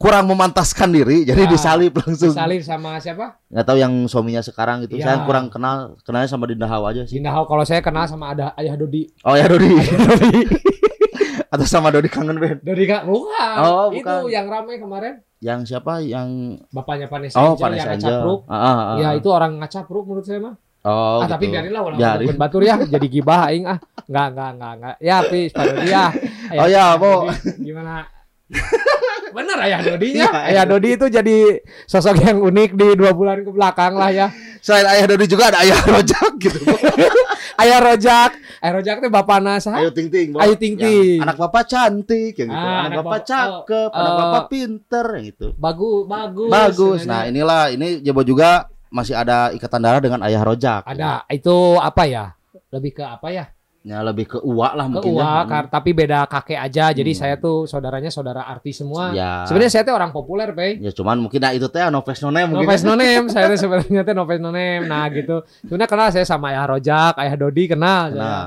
[0.00, 2.32] kurang memantaskan diri jadi Ya, disalip langsung.
[2.32, 3.36] salib sama siapa?
[3.46, 4.96] Nggak tahu yang suaminya sekarang gitu.
[4.96, 5.04] Ya.
[5.06, 7.20] Saya kurang kenal, kenalnya sama Dinda Hau aja sih.
[7.20, 9.12] Dinda Hau kalau saya kenal sama ada Ayah Dodi.
[9.20, 9.68] Oh ya Dodi.
[11.52, 12.62] Atau sama Dodi kangen band.
[12.62, 13.54] Dodi Kak, bukan.
[13.58, 14.30] Oh, Itu bukan.
[14.30, 15.20] yang ramai kemarin.
[15.36, 16.00] Yang siapa?
[16.00, 18.08] Yang Bapaknya Vanessa Oh, Angel Vanessa yang Angel.
[18.08, 18.40] ngacapruk.
[18.46, 18.96] Ah, ah, ah.
[18.96, 20.54] Ya itu orang ngacapruk menurut saya mah.
[20.80, 21.60] Oh, ah tapi gitu.
[21.60, 22.40] biarinlah ulah Biarin.
[22.40, 23.76] batur ya jadi gibah aing ah.
[24.08, 24.94] Enggak enggak enggak enggak.
[24.98, 26.04] Ya please Pak Dodi ya.
[26.56, 26.84] Oh, ya.
[26.94, 28.08] Dodi, Gimana?
[29.30, 30.26] Bener Ayah Dodinya.
[30.26, 31.38] Iya, Ayah Dodi itu jadi
[31.84, 34.28] sosok yang unik di dua bulan ke belakang lah ya.
[34.60, 36.60] Selain ayah Dodi juga ada ayah Rojak gitu.
[37.62, 38.30] Ayah Rojak.
[38.60, 39.72] Ayah Rojak itu bapak nasa.
[39.72, 40.36] Ayu Ting Ting.
[40.36, 41.20] Ayu Ting Ting.
[41.20, 42.56] Anak bapak cantik yang gitu.
[42.56, 45.46] Ah, anak, anak bapak bapak- cakep, anak eh, bapak pinter yang gitu.
[45.56, 46.50] Bagus, bagus.
[46.50, 47.00] Bagus.
[47.04, 50.82] Nah, inilah ini Jebo juga masih ada ikatan darah dengan ayah Rojak.
[50.84, 52.24] ada itu apa ya?
[52.68, 53.44] Lebih ke apa ya?
[53.80, 55.12] Ya lebih ke uak lah Ke mungkin.
[55.14, 55.48] Uwa, ya.
[55.48, 56.92] kar- tapi beda kakek aja.
[56.92, 57.18] Jadi Hmm.
[57.18, 59.08] saya tuh saudaranya saudara artis semua.
[59.10, 59.44] Ya.
[59.44, 60.76] Sebenarnya saya tuh orang populer, Pe.
[60.76, 62.68] Ya cuman mungkin nah itu teh no face no name No mungkin.
[62.68, 64.84] face no name, saya tuh sebenarnya tuh no face no name.
[64.84, 65.40] Nah gitu.
[65.62, 68.04] Sebenarnya kenal saya sama Ayah Rojak, Ayah Dodi kenal.
[68.10, 68.20] saya.
[68.20, 68.44] Nah,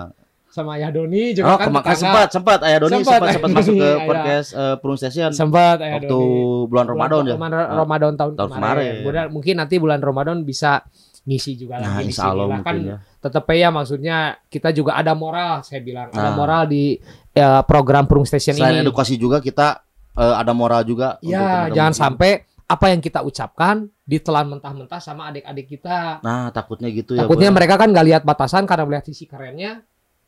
[0.48, 1.98] sama Ayah Doni juga Oh, kan tetangga.
[1.98, 4.06] sempat sempat Ayah Doni Sempat, sempat sempat masuk ke Ayah.
[4.06, 6.70] podcast eh, Prung Station sempat Ayah waktu Doni.
[6.70, 7.34] bulan Ramadan ya.
[7.34, 8.62] Bulan Ramadan tahun, Tahun kemarin.
[8.62, 8.94] kemarin.
[9.02, 10.86] Mudah- mungkin nanti bulan Ramadan bisa
[11.24, 12.60] ngisi juga Nah, lagi di sini lah.
[12.62, 12.98] kan ya.
[13.18, 16.34] tetap ya maksudnya kita juga ada moral saya bilang ada Nah.
[16.34, 17.00] moral di
[17.32, 19.80] ya, program Prung Station Selain ini edukasi juga kita
[20.14, 21.18] eh, ada moral juga.
[21.18, 22.32] untuk ya teman-teman jangan sampai
[22.66, 27.24] apa yang kita ucapkan ditelan mentah-mentah sama adik-adik kita Nah takutnya gitu ya.
[27.24, 27.56] takutnya Boy.
[27.56, 29.80] mereka kan nggak lihat batasan karena melihat sisi kerennya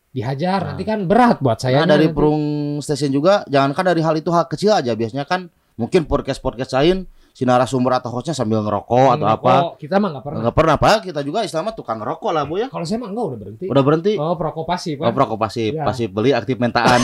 [0.10, 0.68] dihajar Nah.
[0.72, 2.40] nanti kan berat buat saya Nah dari Prung
[2.80, 7.04] Station juga jangankan dari hal itu hal kecil aja biasanya kan mungkin podcast podcast lain
[7.36, 10.92] si narasumber atau hostnya sambil ngerokok atau apa kita mah nggak pernah nggak pernah apa
[11.04, 13.84] kita juga istilahnya tukang ngerokok lah bu ya kalau saya mah enggak udah berhenti udah
[13.84, 15.84] berhenti oh perokok pasif Oh, kan rokok pasif, Ya.
[15.84, 17.00] pasif beli aktif mentaan.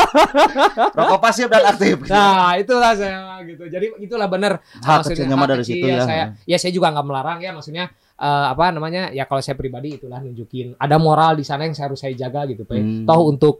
[0.98, 2.00] rokok pasif dan aktif.
[2.08, 3.68] Nah, itulah saya gitu.
[3.68, 4.64] Jadi itulah benar.
[4.80, 6.02] Hal kecilnya mah dari situ ya.
[6.02, 7.50] Saya, ya saya juga nggak melarang ya.
[7.52, 9.12] Maksudnya eh, apa namanya?
[9.12, 12.48] Ya kalau saya pribadi itulah nunjukin ada moral di sana yang saya harus saya jaga
[12.48, 12.76] gitu, Pak.
[12.78, 13.04] Hmm.
[13.04, 13.54] Toh untuk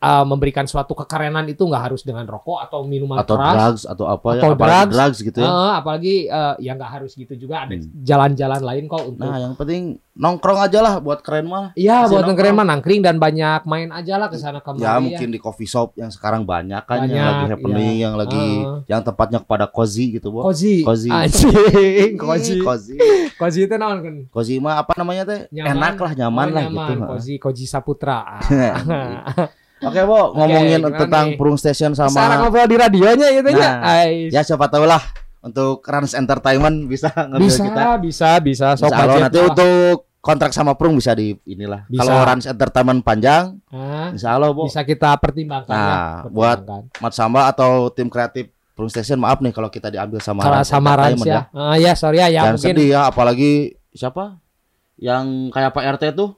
[0.00, 3.52] eh, memberikan suatu kekerenan itu nggak harus dengan rokok atau minuman atau keras.
[3.52, 4.94] drugs atau apa ya, Atau apalagi drugs.
[4.94, 5.48] drugs gitu ya.
[5.48, 7.84] Eh, apalagi eh, ya nggak harus gitu juga ada Hmm.
[8.00, 9.82] jalan-jalan lain kok untuk Nah, yang penting
[10.12, 11.72] nongkrong aja lah buat keren mah.
[11.74, 12.26] Iya buat nongkrong.
[12.30, 15.64] nongkrong mah nangkring dan banyak main aja lah ke sana kemari Ya mungkin di coffee
[15.64, 18.80] shop yang sekarang banyak kan Banyak, yang lagi happening, yang lagi Ah.
[18.86, 20.40] yang tempatnya kepada cozy gitu, Bu.
[20.42, 20.80] Cozy.
[20.80, 21.08] Cozy.
[21.08, 22.56] Anjing, cozy.
[22.66, 22.96] Cozy.
[23.32, 24.14] Cozy itu naon kan?
[24.28, 25.40] Cozy mah apa namanya teh?
[25.50, 26.88] Enak lah, nyaman Oh, lah nyaman.
[26.90, 27.06] gitu.
[27.06, 28.40] Cozy, Cozy Saputra.
[29.80, 31.36] Oke, Bu, ngomongin tentang nih?
[31.40, 33.80] Prung Station sama ngobrol di radionya gitu ya.
[33.80, 34.28] Nah, Ais.
[34.28, 35.00] ya siapa tahu lah
[35.40, 37.82] untuk Rans Entertainment bisa ngambil bisa, kita.
[37.96, 38.66] bisa, bisa.
[38.76, 39.48] Sok Allah budget nanti lah.
[39.52, 41.88] untuk kontrak sama Prung bisa di inilah.
[41.88, 42.04] Bisa.
[42.04, 44.12] Kalau Rans Entertainment panjang, Hah?
[44.12, 44.68] Insya Allah Bu.
[44.68, 45.80] bisa kita pertimbangkan ya.
[45.80, 47.00] Nah, buat Pertimbangkan.
[47.00, 50.92] Mat Samba atau tim kreatif Prung Station maaf nih kalau kita diambil sama Rans sama
[50.92, 51.56] Rans Entertainment ya.
[51.56, 53.52] Ah, ya, sorry ya, ya Dan mungkin sedih ya apalagi
[53.96, 54.36] siapa?
[55.00, 56.36] Yang kayak Pak RT tuh.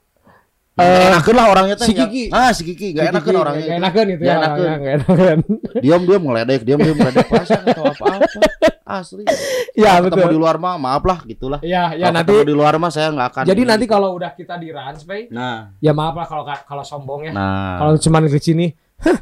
[0.73, 1.85] Eh, Eh, enakan lah orangnya teh.
[1.85, 2.25] si Kiki.
[2.33, 3.61] Ah, si Kiki gak enakan orangnya.
[3.61, 3.81] Gak itu.
[3.85, 4.27] enakan gitu ya.
[4.27, 4.67] Gak enakan.
[4.81, 5.39] gak enakan.
[5.79, 8.41] Diam diam ngeledek, diam diam ngeledek perasaan atau apa-apa.
[8.83, 9.25] Asli.
[9.73, 10.33] Ya, Kalau ketemu betul.
[10.33, 11.61] di luar mah maaf lah gitulah.
[11.63, 13.43] Ya, ya Kalau nanti ketemu di luar mah saya nggak akan.
[13.45, 17.29] jadi nanti kalau udah kita di Rans, Bay, Nah, ya maaf lah kalau kalau sombong
[17.29, 17.33] ya.
[17.33, 17.77] nah.
[17.79, 18.73] Kalau cuman ke sini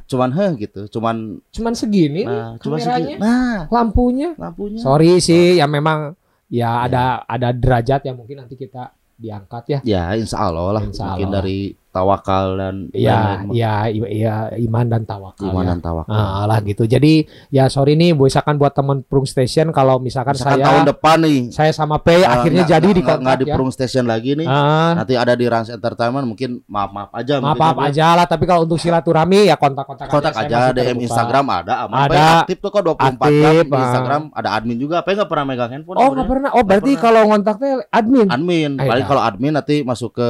[0.06, 3.12] cuman heh gitu, cuman cuman segini nah, nih cuma kameranya, segini.
[3.16, 4.28] Nah, lampunya.
[4.36, 4.76] lampunya.
[4.76, 6.12] Sorry sih, ya memang
[6.46, 9.78] ya ada ada derajat yang mungkin nanti kita diangkat ya.
[9.84, 10.82] Ya, insya Allah lah.
[10.82, 11.36] Insya Mungkin Allah.
[11.44, 11.58] dari
[11.90, 15.46] tawakal dan Ya, ya, ya iman dan tawakal.
[15.46, 15.68] iman ya.
[15.68, 16.14] dan tawakal.
[16.14, 16.82] Ah, lah gitu.
[16.84, 21.16] Jadi ya sorry nih, misalkan buat teman Prung Station kalau misalkan, Misalkan saya tahun depan
[21.20, 23.54] nih saya sama P eh, akhirnya jadi di nggak- nggak kontrak di ya.
[23.54, 24.46] Prung Station lagi nih.
[24.46, 28.44] Ah, Nanti ada di Rans Entertainment mungkin maaf-maaf aja maaf maaf ya, aja lah, tapi
[28.44, 31.04] kalau untuk silaturahmi ya kontak-kontak Kontak Saya aja masih DM terbuka.
[31.04, 31.96] Instagram ada aman.
[32.04, 32.24] Ada.
[32.40, 33.82] Aktif tuh kok 24 jam Aktif, di ah.
[33.84, 34.94] Instagram ada admin juga.
[34.96, 35.96] Apa nggak pernah megang handphone?
[35.96, 36.50] Oh, nggak pernah.
[36.52, 38.26] Oh, berarti kalau ngontaknya admin.
[38.26, 38.70] admin.
[38.76, 39.10] Ah, Paling iya.
[39.10, 40.28] kalau admin nanti masuk ke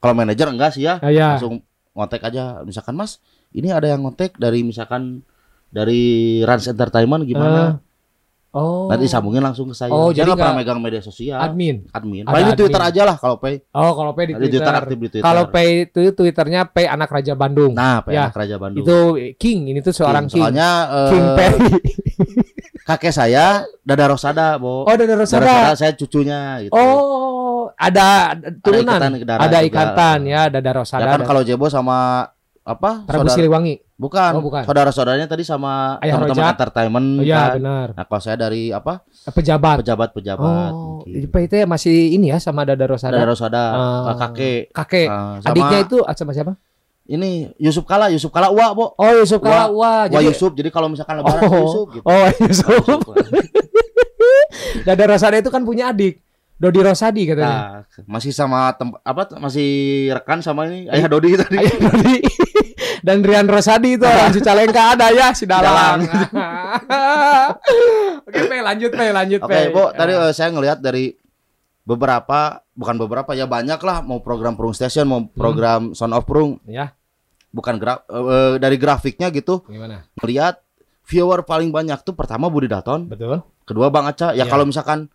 [0.00, 0.98] kalau manajer enggak sih ya.
[1.00, 1.36] Ah, ya.
[1.36, 1.64] Langsung
[1.96, 3.22] ngontek aja misalkan Mas,
[3.56, 5.24] ini ada yang ngontek dari misalkan
[5.72, 7.80] dari Rans Entertainment gimana?
[8.48, 8.88] Oh.
[8.88, 9.90] Nanti sambungin langsung ke saya.
[9.90, 11.36] Oh, Dia jadi nggak pernah megang media sosial.
[11.36, 11.84] admin.
[11.90, 12.22] admin.
[12.22, 12.56] Ada Paling di.
[12.56, 13.54] Twitter aja lah kalau Pay.
[13.70, 14.48] Oh, kalau P di Di Twitter.
[14.56, 15.24] Twitter aktif di Twitter.
[15.24, 17.72] Kalau P itu Twitternya P anak Raja Bandung.
[17.72, 18.80] Nah, Pay Ya, anak Raja Bandung.
[18.80, 18.98] itu
[19.36, 20.40] King, ini tuh seorang King.
[20.40, 21.68] Soalnya eh, King Perry.
[22.82, 23.44] kakek saya
[23.80, 24.82] Dada Rosada, Bo.
[24.82, 25.42] Oh, Dada Dada Rosada.
[25.42, 26.72] Rosada saya cucunya gitu.
[26.72, 28.94] Oh, ada turunan.
[28.96, 29.68] ikatan darah Ada juga.
[29.68, 31.02] ikatan ya, Dada Ya Rosada.
[31.04, 32.30] kan dan kalau Jebo sama
[32.66, 33.06] apa?
[33.06, 33.74] Prabu saudara- Siliwangi.
[33.96, 34.30] Bukan.
[34.36, 34.66] Oh, bukan.
[34.66, 37.50] Saudara-saudaranya tadi sama Ayah teman-teman entertainment Oh, iya, kan.
[37.56, 37.86] benar.
[37.94, 39.06] Nah, kalau saya dari apa?
[39.24, 39.80] Pejabat.
[39.80, 40.70] Pejabat-pejabat.
[40.70, 41.30] Oh, mungkin.
[41.30, 43.14] P itu ya masih ini ya sama Dada Rosada.
[43.14, 44.60] Dada Rosada, eh, kakek.
[44.74, 45.08] Kakek.
[45.40, 46.58] Sama Adiknya itu ah, sama siapa?
[47.06, 48.90] ini Yusuf Kala, Yusuf Kala Wa, Bo.
[48.92, 49.70] Oh, Yusuf Kala.
[49.70, 51.62] Wah Wah, jadi Yusuf, jadi kalau misalkan lebaran Oh.
[51.62, 52.02] Yusuf gitu.
[52.02, 52.66] Oh, Yusuf.
[52.82, 53.00] Yusuf.
[54.86, 56.18] Dada Rosada itu kan punya adik.
[56.56, 57.56] Dodi Rosadi Nah, katanya.
[58.04, 59.68] masih sama tem- apa masih
[60.10, 61.54] rekan sama ini Ayah Dodi tadi.
[61.54, 62.16] Ayo Dodi.
[63.06, 66.02] Dan Rian Rosadi itu orang Cicalengka ada ya si Dalang.
[68.26, 69.58] Oke, Pe, lanjut Pe, lanjut Oke, Pe.
[69.70, 71.12] Bu, tadi eh, saya ngelihat dari
[71.82, 76.56] beberapa bukan beberapa ya banyak lah mau program Prung Station mau program Sound of Prung
[76.64, 76.92] Ya,
[77.48, 80.04] bukan gra- eh, dari grafiknya gitu gimana?
[80.16, 80.60] ngelihat
[81.04, 83.40] viewer paling banyak tuh pertama Budi Dalton, Betul.
[83.62, 84.32] kedua Bang Aca.
[84.32, 84.44] Ya Iya.
[84.46, 85.06] kalau misalkan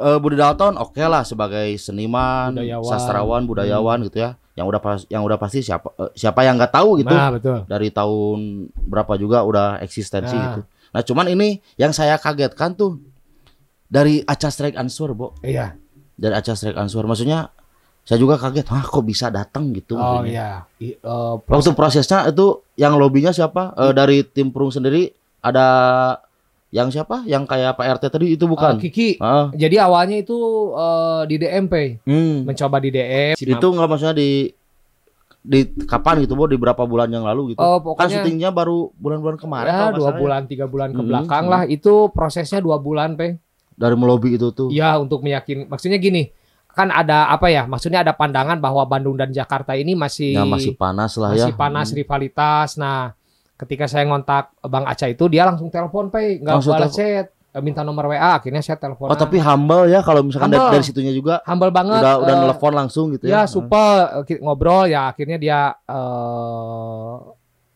[0.00, 2.88] eh, Budi Dalton oke lah sebagai seniman, Budayawan.
[2.88, 4.34] sastrawan, budayawan gitu ya.
[4.56, 7.12] Yang udah pas yang udah pasti siapa eh, siapa yang nggak tahu gitu.
[7.12, 7.58] Nah, betul.
[7.64, 8.38] Dari tahun
[8.74, 10.44] berapa juga udah eksistensi Nah.
[10.50, 10.60] gitu.
[10.90, 12.98] Nah, cuman ini yang saya kagetkan tuh
[13.86, 15.38] dari Aca Strike Answer, Bo.
[15.40, 15.76] Iya.
[16.14, 17.50] Dari Aca Strike Answer maksudnya
[18.00, 20.66] saya juga kaget, "Hah, kok bisa datang gitu?" Oh iya.
[20.82, 23.70] I- eh, Waktu prosesnya itu yang lobbynya siapa?
[23.76, 25.10] Eh, dari tim Prung sendiri
[25.40, 25.66] ada
[26.70, 27.22] yang siapa?
[27.24, 28.78] Yang kayak Pak RT tadi itu bukan?
[28.78, 29.18] Kiki.
[29.18, 30.36] Ah, Jadi awalnya itu
[30.72, 31.98] eh, di DM Pe.
[32.00, 32.46] hmm.
[32.46, 33.34] mencoba di DM.
[33.34, 34.50] Itu nggak maksudnya di
[35.40, 36.44] di kapan gitu, Bo?
[36.44, 37.60] Di berapa bulan yang lalu gitu?
[37.60, 40.16] Oh, kan pokoknya syutingnya baru bulan-bulan kemarin ya, dua ya.
[40.16, 41.52] bulan tiga bulan ke Hmm, belakang hmm.
[41.52, 43.40] lah itu prosesnya dua bulan pe
[43.72, 44.68] dari melobi itu tuh.
[44.68, 46.28] ya untuk meyakin maksudnya gini
[46.70, 50.76] kan ada apa ya maksudnya ada pandangan bahwa Bandung dan Jakarta ini masih Ya masih
[50.76, 51.48] panas lah ya.
[51.48, 53.16] masih panas rivalitas nah
[53.60, 57.84] ketika saya ngontak Bang Aca itu dia langsung telepon pe nggak balas chat eh, minta
[57.84, 60.74] nomor WA akhirnya saya telepon Oh tapi humble ya kalau misalkan dari, Humble.
[60.80, 63.50] dari situnya juga humble banget udah udah eh, nelfon langsung gitu ya ya.
[63.50, 67.14] super eh, ngobrol ya akhirnya dia eh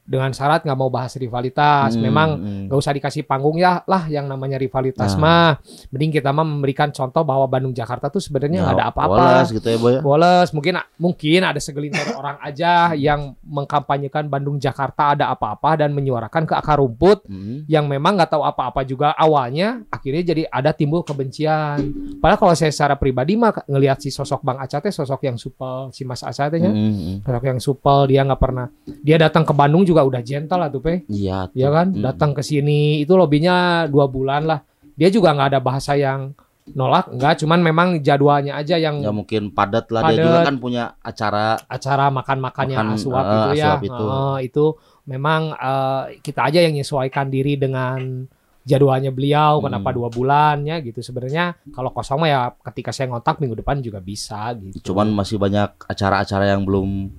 [0.05, 2.63] dengan syarat nggak mau bahas rivalitas Hmm, memang hmm.
[2.67, 5.21] Gak usah dikasih panggung ya lah yang namanya rivalitas Nah.
[5.21, 5.51] mah.
[5.89, 9.17] Mending kita mah memberikan contoh bahwa Bandung Jakarta tuh sebenarnya nggak ada Ya, apa-apa.
[9.17, 10.01] Woles gitu ya, Boy ya.
[10.01, 16.45] Boles, mungkin mungkin ada segelintir orang aja yang mengkampanyekan Bandung Jakarta ada apa-apa dan menyuarakan
[16.45, 17.63] ke akar rumput Hmm.
[17.65, 21.81] yang memang nggak tahu apa-apa juga awalnya akhirnya jadi ada timbul kebencian.
[22.19, 25.89] Padahal kalau saya secara pribadi mah ngelihat si sosok Bang Aca teh sosok yang supel,
[25.91, 27.17] si Mas Aca teh nya, Hmm, hmm.
[27.23, 28.67] sosok yang supel, dia nggak pernah
[29.01, 31.07] dia datang ke Bandung juga udah gentle lah tuh pe.
[31.07, 31.47] Iya.
[31.47, 31.55] tuh.
[31.55, 32.03] Ya kan, Hmm.
[32.03, 34.61] datang ke sini itu lobbynya dua bulan lah.
[34.95, 36.35] Dia juga nggak ada bahasa yang
[36.67, 37.39] nolak, enggak.
[37.39, 40.25] Cuman memang jadwalnya aja yang Ya mungkin padat lah dia Padat.
[40.25, 43.65] juga kan punya acara acara makan-makannya Makan, asuap eh, itu ya.
[43.69, 44.05] asuap itu.
[44.09, 44.65] Eh, itu
[45.05, 48.25] memang eh, kita aja yang menyesuaikan diri dengan
[48.65, 49.61] jadwalnya beliau.
[49.61, 49.69] Hmm.
[49.69, 50.99] Kenapa dua bulan ya gitu.
[50.99, 54.81] Sebenarnya kalau kosong mah ya ketika saya ngontak minggu depan juga bisa gitu.
[54.89, 57.13] cuman masih banyak acara-acara yang belum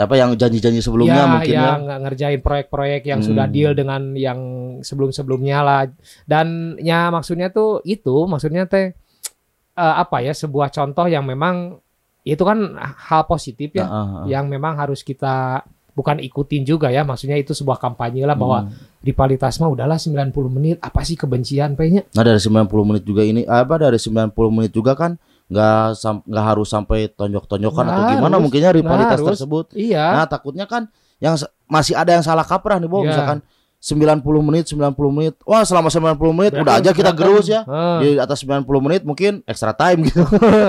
[0.00, 1.64] apa yang janji-janji sebelumnya ya, mungkin ya.
[1.76, 3.28] yang ngerjain proyek-proyek yang Hmm.
[3.28, 4.40] sudah deal dengan yang
[4.80, 5.82] sebelum-sebelumnya lah
[6.24, 8.96] dan ya maksudnya tuh itu maksudnya teh
[9.76, 11.76] eh, apa ya sebuah contoh yang memang
[12.20, 14.24] itu kan hal positif ya ah, ah.
[14.24, 18.72] yang memang harus kita bukan ikutin juga ya maksudnya itu sebuah kampanye lah bahwa Hmm.
[19.00, 23.44] rivalitas mah udahlah 90 menit apa sih kebencian kayaknya Nah dari 90 menit juga ini
[23.44, 25.20] apa dari 90 menit juga kan
[25.50, 25.98] nggak
[26.30, 29.74] nggak harus sampai tonjok-tonjokan atau gimana harus, mungkinnya rivalitas tersebut.
[29.74, 30.86] iya Nah takutnya kan
[31.18, 31.34] yang
[31.66, 33.02] masih ada yang salah kaprah nih, Bo.
[33.02, 33.12] Iya.
[33.12, 33.38] Misalkan
[33.80, 35.34] 90 menit, 90 menit.
[35.48, 37.64] Wah, selama 90 menit Berantem, udah aja kita gerus ya.
[37.64, 37.98] Heeh.
[38.00, 40.20] Di atas 90 menit mungkin extra time gitu.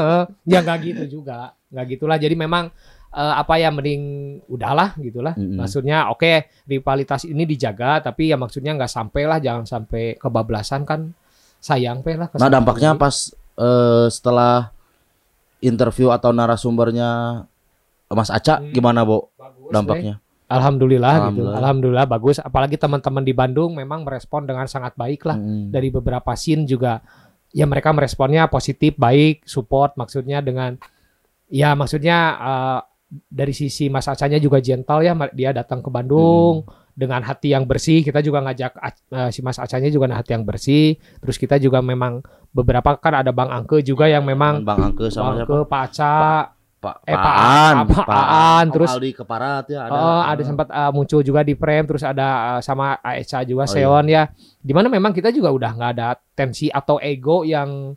[0.52, 2.68] ya nggak gitu juga nggak gitulah jadi memang
[3.12, 4.04] eh, apa ya mending
[4.48, 5.56] udahlah gitulah Mm-mm.
[5.56, 11.16] maksudnya oke rivalitas ini dijaga tapi ya maksudnya nggak sampai lah jangan sampai kebablasan kan
[11.64, 13.00] sayang pe lah Nah, dampaknya sini.
[13.00, 13.16] pas
[13.62, 14.74] eh, setelah
[15.62, 17.44] interview atau narasumbernya
[18.12, 18.74] Mas Aca Hmm.
[18.74, 19.32] gimana, Bo?
[19.38, 20.20] Bagus, Dampaknya?
[20.52, 21.22] Alhamdulillah, gitu.
[21.24, 21.58] Alhamdulillah.
[21.64, 22.38] Alhamdulillah bagus.
[22.44, 25.40] Apalagi teman-teman di Bandung memang merespon dengan sangat baik lah.
[25.40, 25.72] Mm-mm.
[25.72, 27.00] Dari beberapa scene juga,
[27.56, 29.96] ya mereka meresponnya positif, baik, support.
[29.96, 30.76] Maksudnya dengan,
[31.48, 32.80] ya maksudnya eh,
[33.32, 35.16] dari sisi Mas Acanya juga gentle ya.
[35.32, 36.68] Dia datang ke Bandung
[37.02, 38.06] dengan hati yang bersih.
[38.06, 40.94] Kita juga ngajak eh, si Mas Acanya juga dengan hati yang bersih.
[41.18, 42.22] Terus kita juga memang
[42.54, 45.50] beberapa kan ada Bang Angke juga yang memang Bang Angke Bang sama siapa?
[45.50, 46.16] Angke, Pak Aca,
[46.82, 49.94] Pak eh, Pak Pak- Aan, Pak Aan, terus- Aldi Keparat ya ada.
[49.94, 53.72] Oh, ada sempat uh, muncul juga di frame, terus ada uh, sama Aecha juga, Oh,
[53.72, 54.26] Seon ya.
[54.58, 57.94] Di mana memang kita juga udah nggak ada tensi atau ego yang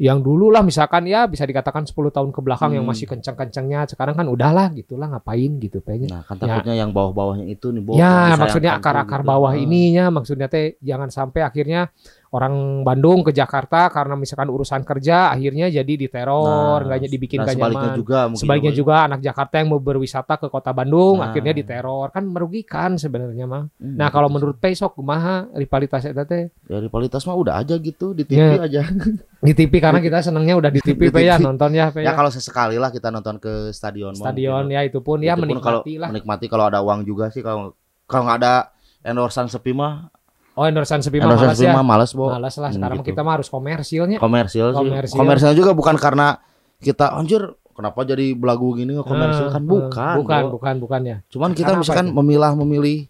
[0.00, 2.96] yang dulu lah misalkan ya bisa dikatakan 10 tahun ke belakang yang Hmm.
[2.96, 6.08] masih kencang-kencangnya sekarang kan udahlah gitulah ngapain gitu kayaknya.
[6.08, 9.28] Nah, kan takutnya yang bawah-bawahnya itu nih, yang Ya, maksudnya akar-akar gitu.
[9.28, 9.60] bawah Ah.
[9.60, 11.92] ininya maksudnya teh jangan sampai akhirnya
[12.30, 17.44] orang Bandung ke Jakarta karena misalkan urusan kerja akhirnya jadi diteror, Nah, nggak dibikin Nah,
[17.44, 17.98] gak sebaliknya nyaman.
[17.98, 18.80] juga mungkin Sebaliknya ya, Bo.
[18.80, 21.26] juga anak Jakarta yang mau berwisata ke kota Bandung Nah.
[21.26, 23.66] akhirnya diteror kan merugikan sebenarnya mah.
[23.74, 28.12] Hmm, Nah kalau menurut Pesok kumaha rivalitas eta teh ya rivalitas mah udah aja gitu
[28.12, 28.62] di TV Ya.
[28.62, 28.82] aja.
[29.42, 32.12] di TV karena kita senangnya udah di TV pe ya nonton ya pe Ya ya.
[32.14, 34.14] kalau sesekali lah kita nonton ke stadion.
[34.14, 36.08] Stadion ya itu pun ya Itu pun kalau menikmati lah.
[36.08, 37.74] menikmati kalau ada uang juga sih kalau
[38.04, 38.54] kalau nggak ada
[39.02, 40.12] endorsan sepi mah
[40.60, 41.80] Oh endorsan sepi mah sepi ya.
[41.80, 42.28] males, Bo.
[42.28, 43.08] Malas lah Hmm, sekarang gitu.
[43.08, 44.20] kita mah harus komersilnya.
[44.20, 44.76] Komersil sih.
[44.76, 45.16] Komersil.
[45.16, 46.36] Komersil juga bukan karena
[46.76, 47.40] kita anjir
[47.72, 50.14] kenapa jadi belagu gini nge-komersil Eh, kan eh, bukan.
[50.20, 50.48] bukan, Bo.
[50.52, 51.16] bukan, bukan ya.
[51.26, 53.08] Cuman kita Karena misalkan memilah memilih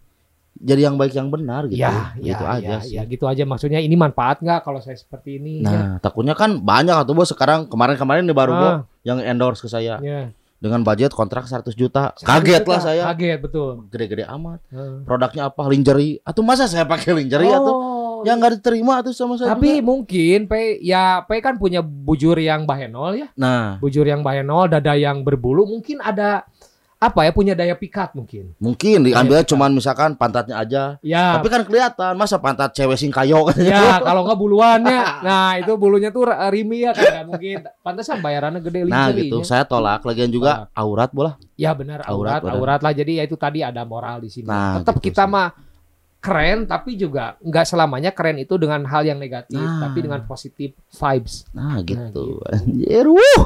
[0.52, 1.74] jadi yang baik yang benar gitu.
[1.76, 2.94] Ya, ya, gitu ya, aja ya, sih.
[2.94, 3.42] ya, gitu aja.
[3.42, 5.58] Maksudnya ini manfaat nggak kalau saya seperti ini?
[5.60, 8.60] Nah, takutnya kan banyak atau bos sekarang kemarin-kemarin nih baru Ah.
[8.60, 8.70] Bo,
[9.02, 10.30] yang endorse ke saya ya.
[10.60, 12.12] Dengan budget kontrak 100 juta.
[12.20, 13.02] Kaget lah saya.
[13.10, 13.88] Kaget betul.
[13.88, 14.60] Gede-gede amat.
[14.68, 15.02] Heeh.
[15.02, 15.64] Produknya apa?
[15.66, 16.20] Lingerie.
[16.22, 17.74] Atau masa saya pakai lingerie atau
[18.20, 19.88] Oh, yang nggak diterima tuh sama saya Tapi juga.
[19.88, 23.32] mungkin Pe ya Pe kan punya bujur yang bahenol ya.
[23.32, 26.44] Nah, Bujur yang bahenol, dada yang berbulu, mungkin ada
[27.00, 28.52] apa ya punya daya pikat mungkin.
[28.60, 30.82] mungkin diambil Iya, cuman misalkan pantatnya aja.
[31.00, 31.40] Ya.
[31.40, 33.56] Tapi kan kelihatan masa pantat cewek singkayo kan.
[33.72, 35.00] ya kalau nggak buluannya.
[35.26, 37.64] Nah, itu bulunya tuh ra- rimi ya kan mungkin.
[37.80, 40.04] Pantesan bayarannya gede Nah gitu, saya tolak.
[40.04, 41.40] Lagian juga aurat bola.
[41.56, 42.92] Ya benar Aurat, aurat, aurat, lah.
[42.92, 44.44] Jadi ya itu tadi ada moral di sini.
[44.44, 45.32] Nah, Tetap gitu kita sih.
[45.32, 45.48] mah
[46.20, 49.80] keren tapi juga nggak selamanya keren itu dengan hal yang negatif Nah.
[49.82, 51.96] tapi dengan positif vibes Nah, gitu.
[51.96, 52.24] gitu.
[52.46, 53.40] Anjir, wuh.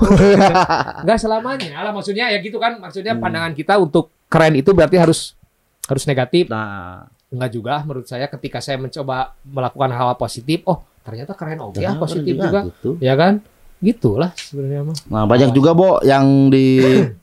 [1.07, 3.23] nggak selamanya lah maksudnya ya gitu kan maksudnya Hmm.
[3.23, 5.39] pandangan kita untuk keren itu berarti harus
[5.85, 11.31] harus negatif Nah, nggak juga menurut saya ketika saya mencoba melakukan hal positif oh ternyata
[11.33, 12.91] keren oke ya nah, positif bener juga gitu.
[12.99, 13.39] ya kan
[13.79, 16.81] gitulah sebenarnya mah Nah, banyak juga, Bo, yang di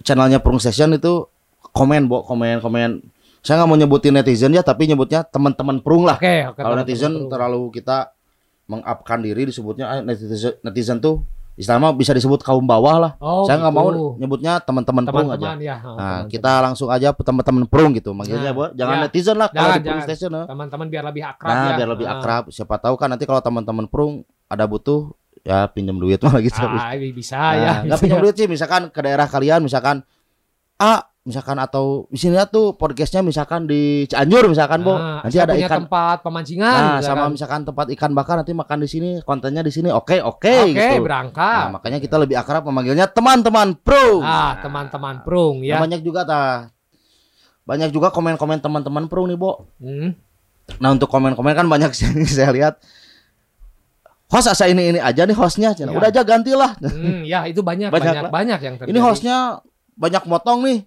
[0.00, 1.26] channelnya Prung Session itu
[1.72, 3.02] komen, Bo, komen, komen.
[3.46, 6.18] Saya nggak mau nyebutin netizen ya, tapi nyebutnya teman-teman Prung lah.
[6.18, 7.30] oke oke Kalau netizen perlu.
[7.30, 8.10] terlalu kita
[8.66, 11.22] mengupkan diri disebutnya ah, netizen, netizen tuh
[11.56, 13.12] Istilahnya bisa disebut kaum bawah lah.
[13.16, 13.80] oh, Saya nggak gitu.
[13.80, 13.88] mau
[14.20, 15.56] nyebutnya teman-teman Prung aja.
[15.56, 18.76] ya oh, Nah, kita langsung aja teman-teman Prung gitu manggilnya, Nah.
[18.76, 19.02] Jangan ya.
[19.08, 19.88] netizen lah kalau di.
[20.04, 20.30] Station.
[20.34, 20.44] eh.
[20.44, 22.12] teman-teman biar lebih akrab Nah, ya biar lebih Ah.
[22.14, 22.44] akrab.
[22.50, 26.60] Siapa tahu kan nanti kalau teman-teman Prung ada butuh ya pinjam duit mah gitu.
[26.60, 27.72] Ah, bisa Nah, ya.
[27.88, 30.04] nggak pinjam duit sih misalkan ke daerah kalian misalkan
[30.76, 35.58] A misalkan atau di sini tuh podcastnya misalkan di Cianjur misalkan Bo Ah, nanti ada
[35.58, 36.70] ikan tempat pemancingan.
[36.70, 37.18] nah misalkan.
[37.18, 40.70] sama misalkan tempat ikan bakar nanti makan di sini kontennya di sini oke oke Oke,
[40.70, 41.42] gitu berangkat.
[41.66, 45.76] nah, makanya kita lebih akrab memanggilnya teman-teman pro ah, teman-teman prung Nah, ya.
[45.76, 46.42] banyak juga ta
[47.62, 50.14] banyak juga komen-komen teman-teman pro nih Bo Hmm.
[50.78, 52.78] nah untuk komen-komen kan banyak sih saya lihat
[54.26, 55.70] host asa ini ini aja nih hostnya.
[55.72, 55.86] Ya.
[55.88, 58.90] udah aja gantilah Hmm, ya itu banyak Banyak banyak banyak, yang terjadi.
[58.90, 59.58] ini hostnya
[59.94, 60.78] banyak motong nih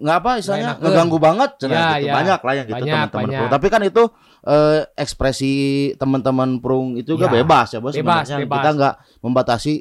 [0.00, 2.06] nggak apa istilahnya ngeganggu banget Cina, Ya, gitu.
[2.06, 2.12] ya.
[2.14, 3.28] banyak lah yang gitu teman-teman.
[3.30, 3.50] Prung.
[3.50, 4.02] tapi kan itu
[4.42, 5.52] eh, ekspresi
[5.94, 7.32] teman-teman prung itu juga Ya.
[7.36, 8.56] bebas ya bos Bebas, sebenarnya bebas.
[8.56, 9.74] kita nggak membatasi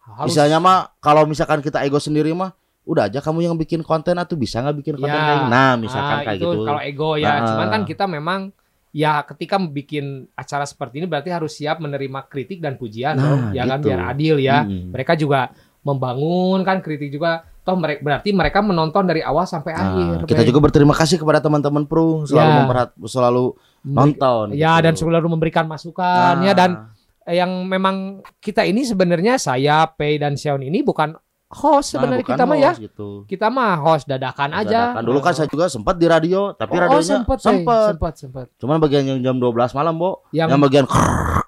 [0.00, 2.52] Harus- misalnya mah kalau misalkan kita ego sendiri mah
[2.84, 5.24] udah aja kamu yang bikin konten atau bisa nggak bikin konten Ya.
[5.26, 7.32] kayak nah misalkan Ah, kayak itu gitu kalau ego ya.
[7.34, 7.46] Nah.
[7.46, 8.40] Cuman kan kita memang
[8.90, 13.40] ya ketika bikin acara seperti ini berarti harus siap menerima kritik dan pujian Nah, dong.
[13.52, 13.86] Ya kan gitu.
[13.86, 14.58] biar adil ya.
[14.62, 14.88] Mm-mm.
[14.90, 17.47] Mereka juga membangun kan kritik juga.
[17.68, 20.24] Toh mereka berarti mereka menonton dari awal sampai Nah, akhir.
[20.24, 20.48] kita Pe.
[20.48, 22.56] juga berterima kasih kepada teman-teman prung selalu Ya.
[22.64, 23.44] memperhat selalu
[23.84, 24.84] nonton Ya gitu.
[24.88, 26.70] dan selalu memberikan masukannya Nah, dan
[27.28, 31.12] yang memang kita ini sebenarnya saya Pei dan Xiaon ini bukan
[31.48, 32.72] host nah, sebenarnya bukan kita mah ya.
[32.76, 33.08] gitu.
[33.28, 34.96] Kita mah host dadakan aja.
[34.96, 35.02] Dadakan.
[35.04, 37.88] Dulu kan saya juga sempat di radio, tapi oh, radionya sempat, sempat.
[37.96, 38.46] sempat, sempat.
[38.60, 40.24] Cuman bagian yang jam 12 malam, Bo.
[40.32, 40.84] Yang, Yang bagian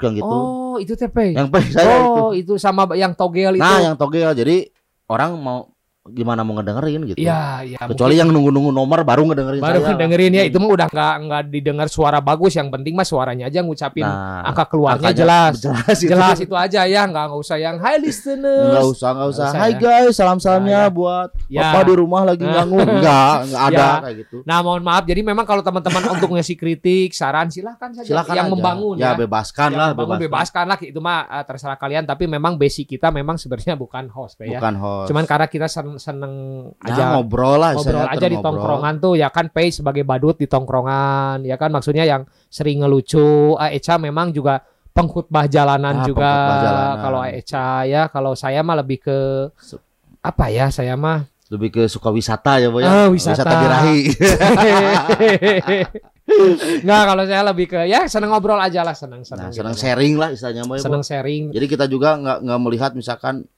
[0.00, 0.36] yang gitu.
[0.36, 1.36] oh itu Pei.
[1.36, 2.12] Yang pe saya itu.
[2.12, 2.52] oh itu.
[2.56, 3.64] sama yang togel itu.
[3.64, 4.32] Nah, yang togel.
[4.32, 4.72] Jadi
[5.08, 5.68] orang mau
[6.12, 7.18] gimana mau ngedengerin gitu.
[7.18, 7.78] ya, ya.
[7.82, 9.96] Kecuali yang nunggu-nunggu nomor baru ngedengerin baru saya.
[9.96, 13.60] dengerin ya itu mah udah nggak nggak didengar suara bagus yang penting mah suaranya aja
[13.60, 16.08] ngucapin Nah, angka keluarnya jelas Jelas, itu.
[16.08, 19.44] jelas itu aja ya nggak nggak usah yang hi Nggak listeners usah, nggak usah.
[19.44, 19.78] Nggak usah, Hai ya.
[19.78, 20.90] guys, salam-salamnya Ya, ya.
[20.90, 21.62] buat Ya.
[21.66, 22.78] Papa di rumah lagi ganggu.
[22.78, 23.90] Enggak, enggak ada Ya.
[24.00, 24.36] kayak gitu.
[24.42, 25.02] Nah, mohon maaf.
[25.02, 28.06] Jadi memang kalau teman-teman untuk ngasih kritik, saran silahkan saja.
[28.06, 28.52] Silakan yang aja.
[28.52, 29.04] membangun ya.
[29.04, 29.18] ya.
[29.18, 30.30] bebaskan Yang lah, membangun bebaskan.
[30.30, 30.78] bebaskan lah.
[30.86, 32.04] Itu mah eh, terserah kalian.
[32.04, 34.56] Tapi memang basic kita memang sebenarnya bukan host, ya.
[34.56, 35.06] Bukan host.
[35.10, 35.66] Cuman karena kita
[36.00, 36.32] seneng
[36.80, 38.44] Ya, aja ngobrol lah, ngobrol aja di ngobrol.
[38.48, 43.54] tongkrongan tuh ya kan Pei sebagai badut di tongkrongan ya kan maksudnya yang sering ngelucu
[43.54, 46.32] Ah, Echa memang juga pengkhutbah jalanan Ah, juga
[46.98, 49.18] kalau Echa ya kalau saya mah lebih ke
[50.18, 52.86] apa ya saya mah Lebih ke suka wisata ya, Bu ya.
[52.86, 53.42] Ah, wisata.
[53.42, 54.06] birahi.
[56.80, 59.82] Nggak kalau saya lebih ke ya seneng ngobrol aja lah seneng seneng Nah, senang gitu.
[59.82, 60.78] sharing lah istilahnya, Bu.
[60.78, 63.50] ya, seneng sharing Jadi kita juga nggak nggak melihat misalkan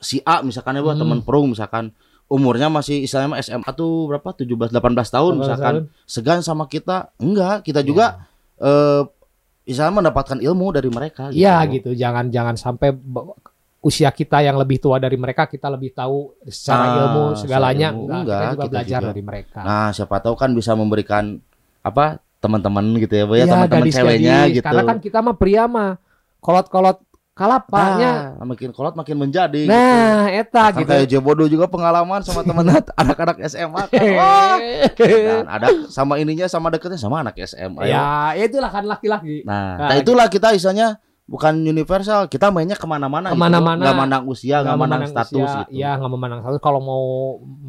[0.00, 0.96] si A misalkan ya, Hmm.
[0.96, 1.92] teman perung misalkan
[2.26, 4.80] umurnya masih istilahnya SMA tuh berapa 17 18
[5.10, 5.74] tahun misalkan
[6.04, 7.12] segan sama kita.
[7.16, 8.24] Enggak, kita juga
[8.56, 9.02] eh
[9.62, 12.90] istilahnya mendapatkan ilmu dari mereka Iya gitu jangan jangan sampai
[13.80, 18.02] usia kita yang lebih tua dari mereka kita lebih tahu secara Ah, ilmu segalanya ilmu.
[18.04, 19.08] enggak, Enggak, kita juga kita belajar juga.
[19.08, 21.24] dari mereka Nah, siapa tahu kan bisa memberikan
[21.80, 22.04] apa
[22.36, 24.64] teman-teman gitu ya, Bu ya, Iya, teman-teman ceweknya gitu.
[24.64, 25.96] karena kan kita mah pria mah
[26.38, 26.98] kolot-kolot
[27.40, 29.72] kalapanya Nah, makin kolot makin menjadi gitu.
[29.72, 32.68] nah eta Kan gitu kayak Jebodo juga pengalaman sama teman
[33.00, 34.04] anak-anak SMA kan.
[34.12, 34.56] Wah,
[34.92, 37.82] Dan ada sama ininya sama deketnya sama anak SMA.
[37.82, 38.36] ya.
[38.36, 42.26] ya itulah kan laki-laki Nah, Nah, nah, itulah kita istilahnya bukan universal.
[42.26, 43.30] Kita mainnya ke mana-mana.
[43.30, 43.76] Ke mana-mana.
[43.76, 43.82] Gitu.
[43.82, 45.60] Nggak mandang usia, nggak mandang status usia.
[45.64, 45.78] gitu.
[45.78, 47.04] ya nggak memandang status kalau mau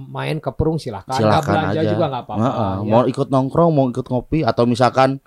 [0.09, 1.89] main ke perung silahkan Nggak Silakan belanja aja.
[1.89, 2.89] juga nggak apa-apa Heeh, ya.
[2.89, 5.21] Mau ikut nongkrong, mau ikut ngopi, atau misalkan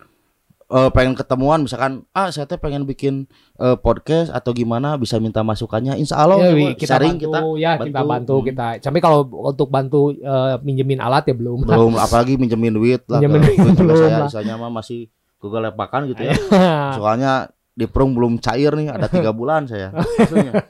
[0.66, 3.24] eh, pengen ketemuan, misalkan ah saya teh pengen bikin
[3.56, 5.94] eh, podcast atau gimana, bisa minta masukannya.
[5.94, 8.06] Insya Allah Ya, kita sharing bantu kita ya kita bantu.
[8.06, 8.46] bantu Hmm.
[8.46, 13.18] kita tapi kalau untuk bantu eh, minjemin alat ya belum belum apalagi minjemin duit lah
[13.18, 14.26] Minjemin duit belum saya lah.
[14.26, 15.06] misalnya mah masih
[15.36, 16.34] Google lepakan gitu ya
[16.96, 17.32] soalnya
[17.70, 20.62] di perung belum cair nih ada tiga bulan saya Maksudnya,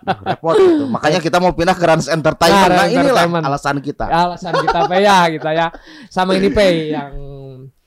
[0.00, 3.44] Duh, repot gitu makanya kita mau pindah ke Rans Entertainment Nah, nah, inilah Entertainment.
[3.44, 5.66] alasan kita alasan kita pe ya kita ya
[6.06, 7.10] sama ini pe yang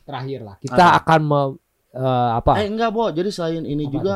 [0.07, 0.97] terakhir lah kita Apa?
[1.03, 1.41] akan me,
[1.91, 4.13] eh, apa eh enggak Bo jadi selain ini Apa juga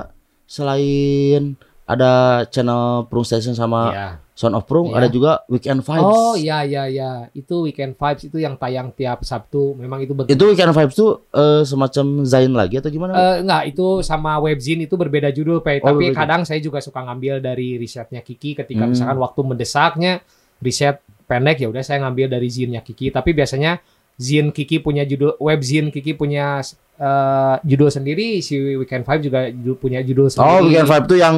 [0.48, 2.12] selain ada
[2.48, 4.08] channel Prung Station sama Iya.
[4.32, 4.96] Sound of Prung, Iya.
[4.96, 6.08] ada juga Weekend Vibes.
[6.08, 9.76] Oh iya iya iya, itu Weekend Vibes itu yang tayang tiap Sabtu.
[9.76, 10.32] Memang itu betul.
[10.32, 13.12] Itu Weekend Vibes tuh eh, semacam Zain lagi atau gimana?
[13.12, 15.78] Eh, enggak, itu sama webzine itu berbeda judul, Pe.
[15.78, 16.18] Oh, Tapi berbeda.
[16.18, 18.96] kadang saya juga suka ngambil dari risetnya Kiki ketika Hmm.
[18.96, 20.14] misalkan waktu mendesaknya
[20.58, 23.12] riset pendek ya udah saya ngambil dari zine-nya Kiki.
[23.12, 23.78] Tapi biasanya
[24.16, 26.59] zine Kiki punya judul webzine Kiki punya
[26.95, 30.51] eh, judul sendiri, si Weekend Five juga ju- punya judul sendiri.
[30.51, 31.36] oh, Weekend Vibes tuh yang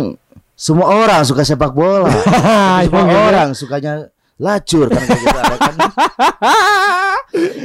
[0.53, 2.07] semua orang suka sepak bola.
[2.79, 3.23] semua Yang gitu.
[3.23, 3.91] orang sukanya
[4.35, 5.73] lacur kan gitu ada kan.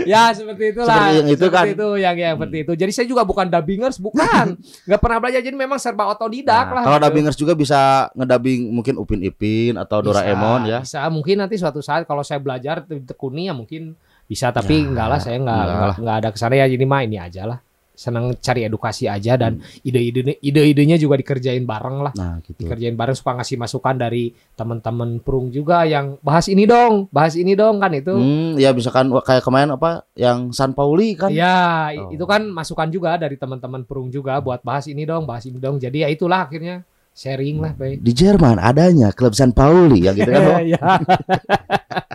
[0.06, 0.86] ya seperti itulah.
[0.88, 1.64] Seperti yang itu Seperti kan.
[1.68, 2.72] itu yang yang seperti itu.
[2.74, 4.44] Jadi saya juga bukan dubbingers, bukan.
[4.88, 6.82] Nggak pernah belajar jadi memang serba otodidak Nah, lah.
[6.86, 7.04] kalau gitu.
[7.09, 7.80] dubbingers juga bisa
[8.14, 10.78] ngedabing mungkin Upin Ipin atau Doraemon Bisa, ya.
[10.80, 13.92] Bisa mungkin nanti suatu saat kalau saya belajar te- tekuni ya mungkin
[14.29, 16.85] bisa tapi Ya, enggak lah saya enggak enggak enggak, enggak ada ke sana ya jadi
[16.85, 17.59] mah ini aja lah.
[17.99, 22.12] Senang cari edukasi aja dan ide-ide ide-idenya juga dikerjain bareng lah.
[22.14, 22.62] Nah, gitu.
[22.62, 27.59] Dikerjain bareng suka ngasih masukan dari teman-teman perung juga yang bahas ini dong, bahas ini
[27.59, 28.14] dong kan itu.
[28.14, 31.35] Hmm, ya misalkan kayak kemarin apa yang San Pauli kan.
[31.35, 32.14] Ya, Oh.
[32.14, 35.83] itu kan masukan juga dari teman-teman perung juga buat bahas ini dong, bahas ini dong.
[35.83, 37.74] Jadi ya itulah akhirnya sharing lah.
[37.99, 40.43] Di Jerman adanya klub San Pauli ya gitu kan.
[40.47, 40.59] Bro.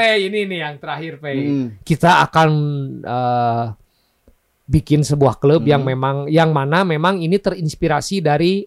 [0.00, 0.16] Iya.
[0.16, 1.38] Pei ini nih yang terakhir, Pei.
[1.44, 1.66] Hmm.
[1.84, 2.50] Kita akan
[3.04, 3.64] eh,
[4.64, 5.90] bikin sebuah klub yang Hmm.
[5.92, 8.64] memang yang mana memang ini terinspirasi dari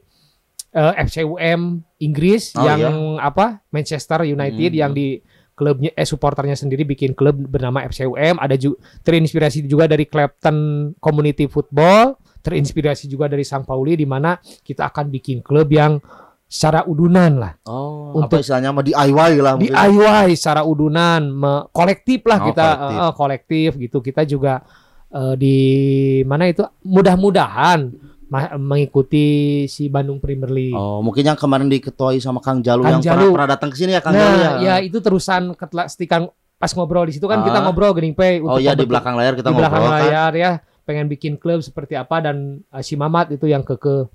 [0.73, 4.81] eh, FCUM Inggris Oh, yang apa Manchester United Hmm.
[4.81, 5.21] yang di
[5.53, 10.57] klubnya eh supporternya sendiri bikin klub bernama FCUM ada juga terinspirasi juga dari Clapton
[10.97, 16.01] Community Football terinspirasi juga dari Sang Pauli di mana kita akan bikin klub yang
[16.53, 19.73] secara udunan lah Oh, Untuk- apa istilahnya mah DIY lah mungkin.
[19.73, 22.93] DIY secara udunan me- kolektif lah Oh, kita kolektif.
[22.99, 24.53] eh, kolektif gitu kita juga
[25.09, 25.57] eh, di
[26.23, 27.89] mana itu mudah-mudahan
[28.57, 29.25] mengikuti
[29.67, 30.73] si Bandung Premier League.
[30.73, 33.17] Oh, mungkin yang kemarin diketuai sama Kang Jalu Kang yang Jalu.
[33.19, 34.41] pernah, pernah datang ke sini ya Kang Jalu ya.
[34.47, 37.63] nah, ya itu terusan ketelestikan pas ngobrol di situ kan kita Ah.
[37.63, 40.01] ngobrol Gening Pei Oh iya di belakang layar kita di belakang ngobrol kan.
[40.03, 40.51] layar ya
[40.81, 44.07] pengen bikin klub seperti apa dan eh, si Mamat itu yang keke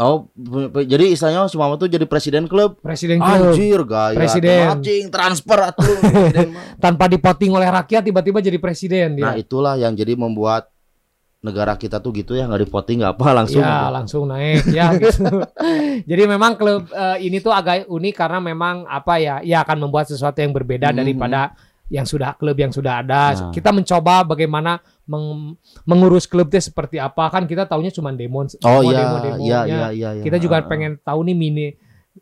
[0.00, 0.32] Oh,
[0.80, 2.80] jadi istilahnya si Mama tuh jadi presiden klub.
[2.80, 4.16] presiden klub Anjir gaya.
[4.16, 4.64] Presiden.
[4.70, 5.84] Anjing transfer atuh.
[6.84, 9.44] tanpa dipoting oleh rakyat tiba-tiba jadi presiden Nah, dia.
[9.44, 10.72] itulah yang jadi membuat
[11.38, 13.60] negara kita tuh gitu ya nggak dipoting nggak apa langsung.
[13.60, 15.24] ya langsung naik ya gitu.
[16.02, 20.04] Jadi memang klub eh, ini tuh agak unik karena memang apa ya, ya akan membuat
[20.06, 20.96] sesuatu yang berbeda Mhm.
[20.96, 21.52] daripada
[21.88, 23.22] yang sudah klub yang sudah ada.
[23.34, 23.50] Nah.
[23.50, 24.78] Kita mencoba bagaimana
[25.10, 29.42] meng- mengurus klubnya seperti apa kan kita taunya cuma demo Oh semua iya, demo-demonya.
[29.42, 30.08] iya iya iya.
[30.12, 30.22] iya.
[30.22, 31.68] Kita juga pengen tahu nih mini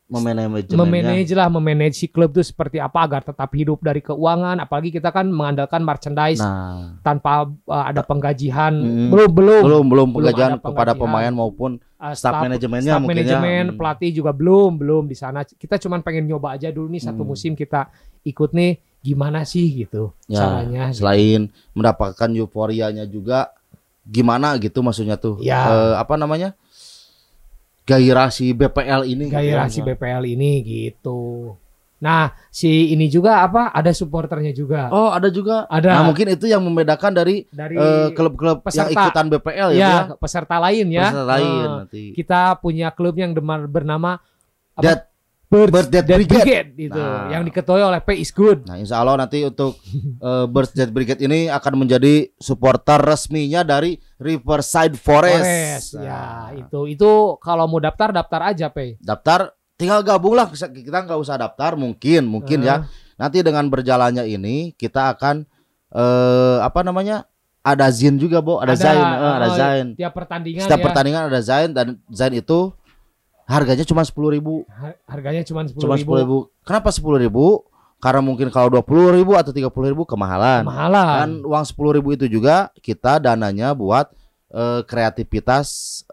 [0.07, 0.77] memanajemennya.
[0.79, 5.09] memanage lah memanage si klub tuh seperti apa agar tetap hidup dari keuangan apalagi kita
[5.11, 9.09] kan mengandalkan merchandise Nah, tanpa uh, ada penggajian Mm.
[9.09, 11.01] belum belum belum belum ada kepada penggajian.
[11.03, 13.07] pemain maupun uh, staff manajemennya staff ya.
[13.07, 13.77] manajemen Hmm.
[13.77, 17.29] pelatih juga belum belum di sana kita cuman pengen nyoba aja dulu nih satu Hmm.
[17.29, 17.89] musim kita
[18.23, 23.55] ikut nih gimana sih gitu Ya, caranya selain mendapatkan euforianya juga
[24.03, 25.65] gimana gitu maksudnya tuh Ya.
[25.65, 26.53] Eh, apa namanya
[27.85, 29.73] gairah si BPL ini gitu gairah ya.
[29.73, 31.55] si BPL ini gitu
[31.99, 35.99] nah si ini juga apa ada supporternya juga oh ada juga Ada.
[35.99, 39.03] nah mungkin itu yang membedakan dari dari eh, klub-klub yang peserta.
[39.03, 43.19] ikutan BPL ya, ya ya peserta lain ya peserta lain Eh, nanti kita punya klub
[43.19, 44.23] yang demar bernama
[44.79, 45.11] apa?
[45.49, 46.45] Birds Birds That That Brigade.
[46.45, 47.33] Brigade, gitu Nah.
[47.33, 49.81] yang diketuai oleh P is good Nah, insya Allah nanti untuk
[50.21, 55.41] eh, Birds Dead Brigade ini akan menjadi supporter resminya dari Riverside Forest.
[55.41, 56.23] Forest Nah, ya
[56.61, 61.41] itu itu kalau mau daftar daftar aja P Daftar tinggal gabung lah kita nggak usah
[61.41, 62.85] daftar mungkin mungkin ya.
[63.17, 65.49] Nanti dengan berjalannya ini kita akan
[65.89, 67.25] eh apa namanya?
[67.59, 68.63] Ada Zin juga, Bo.
[68.65, 69.87] Ada, Ada, Zain, eh, ada oh, Zain.
[69.93, 72.73] tiap pertandingan Setiap ya pertandingan ada Zain dan Zain itu
[73.49, 76.39] harganya cuma sepuluh ribu, har- harganya cuma sepuluh cuma sepuluh ribu.
[76.69, 77.65] Kenapa sepuluh ribu?
[77.99, 80.63] Karena mungkin kalau dua puluh ribu atau tiga puluh ribu kemahalan.
[80.63, 84.13] mahalan Dan uang sepuluh ribu itu juga kita dananya buat
[84.53, 86.05] eh, kreativitas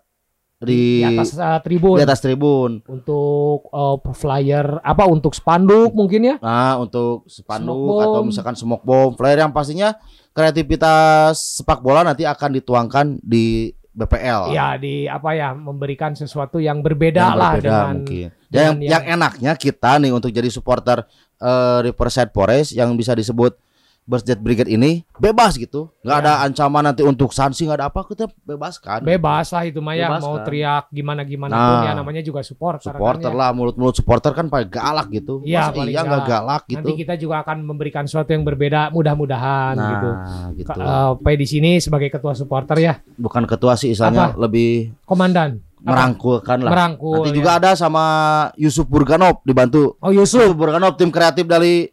[0.55, 2.79] di, di atas uh, tribun di atas tribun.
[2.87, 8.01] untuk uh, flyer apa untuk spanduk mungkin ya Nah, untuk Smoke spanduk bomb.
[8.01, 9.93] atau misalkan smoke bomb, flyer yang pastinya
[10.31, 14.51] kreativitas sepak bola nanti akan dituangkan di BPL.
[14.51, 18.27] ya di apa ya memberikan sesuatu yang berbeda Yang lah berbeda dengan mungkin.
[18.45, 23.11] dengan yang, yang- yang enaknya kita nih untuk jadi supporter eh, Riverside Forest yang bisa
[23.11, 23.55] disebut
[24.05, 26.21] Birthday Brigade ini bebas gitu, nggak Ya.
[26.21, 29.01] ada ancaman nanti untuk sanksi nggak ada apa kita bebaskan.
[29.01, 31.65] bebas lah itu Maya mau teriak gimana gimana Nah.
[31.65, 33.41] pun ya namanya juga supporter supporter kan ya.
[33.41, 35.41] lah mulut-mulut supporter kan paling galak gitu.
[35.41, 36.61] Iya, Masa paling iya nggak galak.
[36.69, 36.77] gitu.
[36.85, 40.09] nanti kita juga akan memberikan sesuatu yang berbeda mudah-mudahan nah, gitu
[40.61, 40.69] gitu.
[40.77, 46.65] Uh, P di sini sebagai ketua supporter ya Bukan ketua sih istilahnya lebih komandan merangkulkan
[46.65, 46.71] lah.
[46.73, 47.21] Merangkul.
[47.21, 47.37] Nanti ya.
[47.37, 48.05] juga ada sama
[48.57, 49.97] Yusuf Burganov dibantu.
[50.01, 50.41] Oh Yusuf.
[50.41, 51.89] Yusuf Burganov tim kreatif dari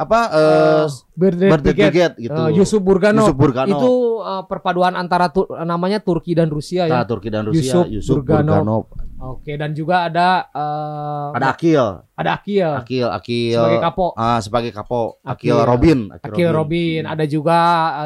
[0.00, 2.14] apa eh Birthday Birthday Brigade.
[2.16, 2.40] Gitu.
[2.40, 3.28] Eh, Yusuf Burganov.
[3.28, 3.76] Yusuf Burganov.
[3.76, 3.92] Itu
[4.24, 7.00] eh, perpaduan antara Tur- namanya Turki dan Rusia ya.
[7.00, 8.64] Nah, Turki dan Rusia Yusuf Yusuf, Burganov.
[8.64, 8.84] Burganov.
[9.20, 11.84] Oke, dan juga ada eh, Ada Akil,
[12.16, 14.06] ada Akil Akil, Akil sebagai kapo.
[14.16, 15.20] ah sebagai kapo.
[15.20, 15.68] Akil, Akil.
[15.68, 17.58] Robin, Akil Robin, ada juga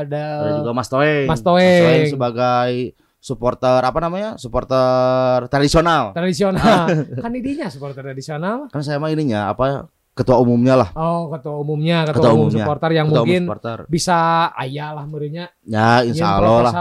[0.03, 1.27] ada, Ada juga Mas Toeng.
[1.31, 2.11] Mas Toeng.
[2.11, 4.35] sebagai supporter apa namanya?
[4.37, 6.11] Supporter tradisional.
[6.13, 6.91] tradisional.
[7.25, 8.67] kan idinya supporter tradisional.
[8.69, 10.89] Kan saya mah ininya apa ketua umumnya lah.
[10.95, 12.63] Oh, ketua umumnya, ketua, Ketua umum umumnya.
[12.63, 13.79] supporter yang ketua mungkin supporter.
[13.87, 14.17] bisa
[14.57, 15.47] ayah lah meureunnya.
[15.63, 16.73] Ya, insya Allah lah.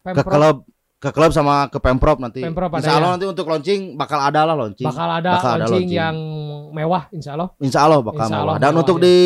[0.00, 0.56] Ke Ke klub
[0.96, 2.44] ke klub sama ke Pemprov nanti.
[2.44, 3.14] Pemprov insya Allah ya?
[3.16, 4.84] nanti untuk launching bakal ada lah launching.
[4.84, 5.96] bakal ada Bakal ada launching launching.
[5.96, 6.16] yang
[6.70, 7.48] mewah insya Allah.
[7.56, 8.44] Insya Allah bakal Insya mewah.
[8.46, 9.02] Allah Dan mewah, untuk ya.
[9.02, 9.16] di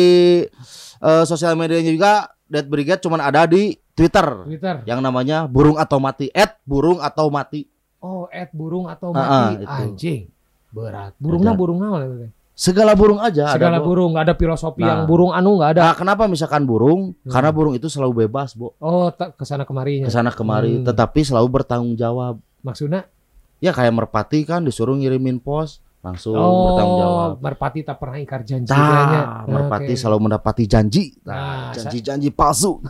[0.97, 2.11] eh, sosial medianya juga
[2.45, 4.75] Dead Brigade cuman ada di Twitter Twitter.
[4.83, 6.31] yang namanya burung atau mati.
[6.31, 7.67] At burung atau mati.
[7.99, 9.67] Oh, at burung atau Ah, ah, mati itu.
[9.67, 10.21] anjing.
[10.69, 11.11] Berat.
[11.17, 12.31] Burungnya burung ya?
[12.55, 13.83] Segala burung aja Segala ada.
[13.83, 14.87] Burung, nggak ada filosofi Nah.
[14.87, 15.81] yang burung anu nggak ada.
[15.85, 17.11] Nah, kenapa misalkan burung?
[17.19, 17.27] Hmm.
[17.27, 18.71] Karena burung itu selalu bebas, Bu.
[18.79, 20.07] Oh, tak ke sana kemarinya.
[20.07, 20.87] Ke sana kemari, Hmm.
[20.87, 22.39] tetapi selalu bertanggung jawab.
[22.63, 23.11] Maksudnya?
[23.59, 27.29] Ya kayak merpati kan disuruh ngirimin pos, langsung bertanggung jawab.
[27.29, 28.71] Oh, merpati tak pernah ingkar janji.
[28.71, 29.99] Nah, merpati Oke.
[29.99, 31.11] selalu mendapati janji.
[31.21, 32.79] Nah, Nah, janji-janji palsu.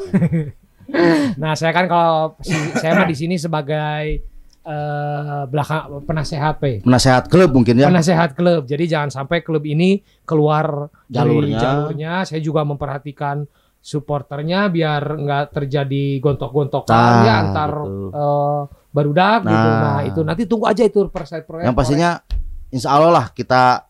[1.36, 2.38] Nah, saya kan kalau
[2.78, 4.22] saya mah di sini sebagai
[4.66, 6.82] eh belakang penasehat P.
[6.82, 7.86] Penasehat klub mungkin ya.
[7.86, 8.66] Penasehat klub.
[8.66, 11.60] Jadi jangan sampai klub ini keluar dari Jalurnya.
[11.62, 12.14] jalurnya.
[12.26, 13.46] Saya juga memperhatikan
[13.80, 18.10] supporternya biar nggak terjadi gontok-gontokan Nah, ya antar gitu.
[18.10, 19.70] eh, barudak gitu.
[19.70, 19.82] Nah.
[19.86, 21.70] Nah, itu nanti tunggu aja itu perset proyek.
[21.70, 22.10] Yang pastinya
[22.74, 23.86] insya Allah lah kita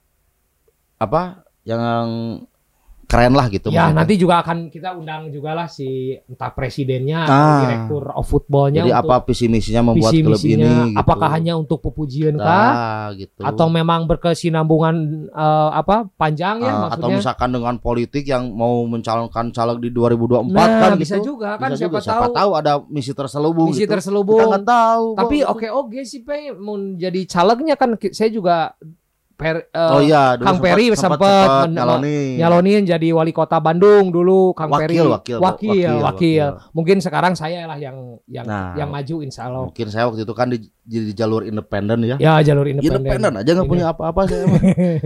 [0.99, 2.05] apa yang
[3.05, 3.69] keren lah gitu.
[3.69, 3.97] Ya maksudnya.
[3.97, 5.87] nanti juga akan kita undang juga lah si
[6.25, 7.29] entah presidennya Ah.
[7.29, 10.65] atau direktur of footballnya Jadi untuk apa visi misinya membuat visi klub ini?
[10.65, 10.97] Gitu.
[10.97, 12.45] Apakah hanya untuk pepujian kah?
[12.67, 13.39] Nah, gitu.
[13.39, 14.95] Atau memang berkesinambungan
[15.27, 17.17] eh, apa panjang ya Ah, atau maksudnya?
[17.17, 21.31] misalkan dengan politik yang mau mencalonkan caleg di 2024 nah kan bisa gitu.
[21.31, 22.03] juga kan Bisa siapa, juga.
[22.03, 23.85] siapa tahu, tahu ada misi terselubung misi gitu.
[23.85, 24.39] Kita terselubung.
[24.41, 25.05] nggak tahu.
[25.15, 28.73] Tapi oke oke sih Pe mau jadi calegnya kan saya juga
[29.35, 31.19] per, eh, Oh iya, dulu Kang Peri sempat
[31.67, 32.39] men- nyalonin.
[32.39, 36.47] nyalonin jadi wali kota Bandung dulu Kang Wakil, Peri wakil, wakil, wakil, wakil, wakil.
[36.71, 38.73] Mungkin sekarang saya lah yang yang Nah.
[38.73, 39.67] yang maju insya Allah.
[39.67, 42.15] Mungkin saya waktu itu kan di, di jalur independen ya.
[42.17, 43.03] Ya jalur independen.
[43.03, 44.61] Independen aja nggak punya apa-apa saya mah.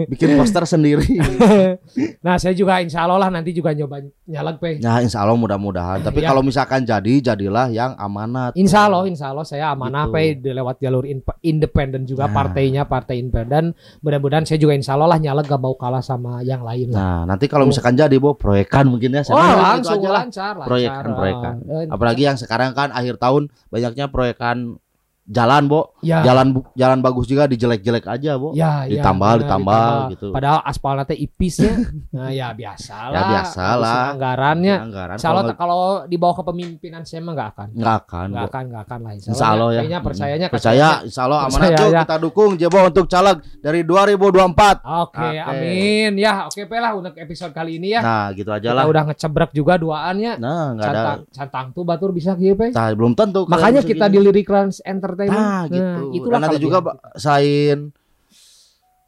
[0.07, 1.09] Bikin poster sendiri.
[2.25, 4.71] nah saya juga insya Allah lah nanti juga nyoba nyaleg pe.
[4.80, 6.01] Nah, insya Allah mudah-mudahan.
[6.01, 6.30] Tapi Ya.
[6.30, 8.53] kalau misalkan jadi, jadilah yang amanat.
[8.53, 10.13] Insya Allah, insya Allah saya amanah Gitu.
[10.43, 12.34] pe lewat jalur in- independen juga Nah.
[12.36, 13.73] partainya partai independen.
[14.20, 16.99] Mudah-mudahan saya juga insya Allah lah nyaleg gak mau kalah sama yang lain lah.
[16.99, 19.24] Nah, nanti kalau misalkan jadi, Bu, proyekan mungkin ya.
[19.24, 20.67] Saya oh langsung lancar, lancar.
[20.67, 21.55] Proyekan, proyekan.
[21.63, 24.76] Eh, Apalagi yang sekarang kan akhir tahun banyaknya proyekan
[25.30, 25.93] jalan, Bo.
[26.01, 28.49] ya, Jalan jalan bagus juga dijelek-jelek aja, Bo.
[28.51, 30.34] ya, ya, ditambal, ditambal, gitu.
[30.34, 31.73] Padahal aspal nanti ipis ya.
[32.17, 33.13] nah ya biasa lah.
[33.13, 34.03] Ya, biasa lah.
[34.17, 34.75] Anggarannya.
[34.82, 37.67] Anggaran kalau kalau di bawah kepemimpinan saya mah nggak akan.
[37.77, 38.49] nggak akan, Nggak Bo.
[38.49, 39.11] akan, nggak akan lah.
[39.13, 39.80] Insya Allah ya.
[39.86, 41.05] Kayaknya percayanya ke Percaya, saya.
[41.05, 42.01] insya Allah amanat Percaya, yuk ya.
[42.01, 44.82] kita dukung Jebo untuk caleg dari 2024.
[44.82, 45.27] Oke, Oke.
[45.38, 46.11] amin.
[46.17, 48.01] Ya, oke Pe lah untuk episode kali ini ya.
[48.01, 48.86] Nah, gitu aja Kita lah.
[48.89, 50.34] udah ngecebrek juga duaannya.
[50.41, 50.97] Nah, nggak ada.
[50.97, 52.73] Cantang, cantang tuh batur bisa gitu Pe.
[52.73, 53.45] Nah, belum tentu.
[53.45, 55.18] Makanya kita di Lyric Rans Entertainment.
[55.28, 56.01] Nah, gitu.
[56.15, 56.78] itulah dan nanti juga.
[56.80, 57.91] Pak, selain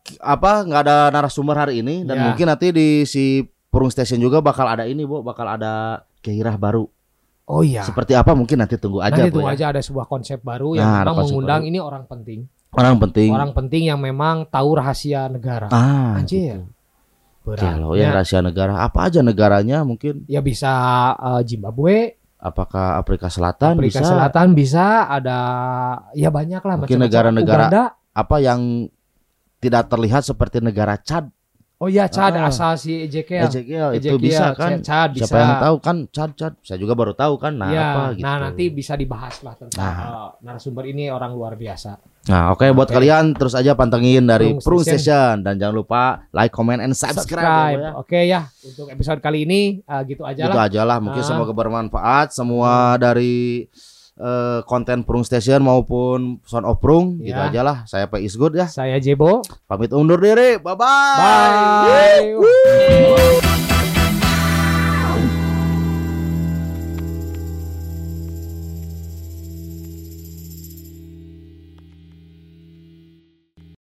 [0.02, 2.24] ki- apa nggak ada narasumber hari ini dan Ya.
[2.28, 3.24] mungkin nanti di si
[3.68, 6.84] Purung Station juga bakal ada ini, Bu, bakal ada gairah baru.
[7.48, 7.84] Oh iya.
[7.84, 9.40] Seperti apa mungkin nanti tunggu aja, Nanti Bu.
[9.40, 9.56] tunggu ya.
[9.56, 11.70] aja ada sebuah konsep baru yang Nah, memang mengundang baru.
[11.72, 12.40] ini orang penting.
[12.72, 13.30] Orang penting.
[13.32, 15.68] Orang penting yang memang tahu rahasia negara.
[15.68, 16.60] ah, Anjir.
[16.60, 16.68] gitu.
[17.42, 17.74] Berat.
[17.74, 20.24] Kalau ya rahasia negara, apa aja negaranya mungkin?
[20.30, 20.70] Ya bisa
[21.12, 24.10] eh, Zimbabwe, Apakah Afrika Selatan Afrika bisa?
[24.10, 25.40] Selatan bisa, ada
[26.18, 27.94] ya banyak lah Mungkin negara-negara-.
[28.18, 28.90] Apa yang
[29.62, 31.30] tidak terlihat seperti negara Chad?
[31.82, 32.46] Oh iya Chad Ah.
[32.46, 33.50] asal si Ezekiel.
[33.50, 34.86] Ezekiel itu Ezekiel, bisa kan?
[34.86, 35.26] Chad bisa.
[35.26, 36.54] Siapa yang tahu kan Chad Chad?
[36.62, 37.58] Saya juga baru tahu kan.
[37.58, 38.22] Nah, ya, apa gitu.
[38.22, 39.98] nah nanti bisa dibahas lah tentang Nah.
[39.98, 41.98] eh, narasumber ini orang luar biasa.
[42.22, 42.96] Nah, oke buat Oke.
[42.96, 45.02] kalian terus aja pantengin dari Prung Station.
[45.02, 47.74] Station dan jangan lupa like, comment and subscribe.
[47.74, 47.92] ya, Bu, ya.
[47.98, 50.70] Oke ya, untuk episode kali ini eh, gitu aja Gitu lah.
[50.70, 51.28] aja lah, mungkin Ah.
[51.28, 53.66] semoga bermanfaat semua dari
[54.22, 57.18] eh, konten Prung Station maupun Sound of Prung.
[57.18, 57.50] Gitu Ya.
[57.50, 57.78] aja lah.
[57.84, 58.70] Saya Pak Isgood ya.
[58.70, 59.42] Saya Jebo.
[59.66, 60.62] Pamit undur diri.
[60.62, 61.18] Bye bye.
[62.38, 63.71] Bye.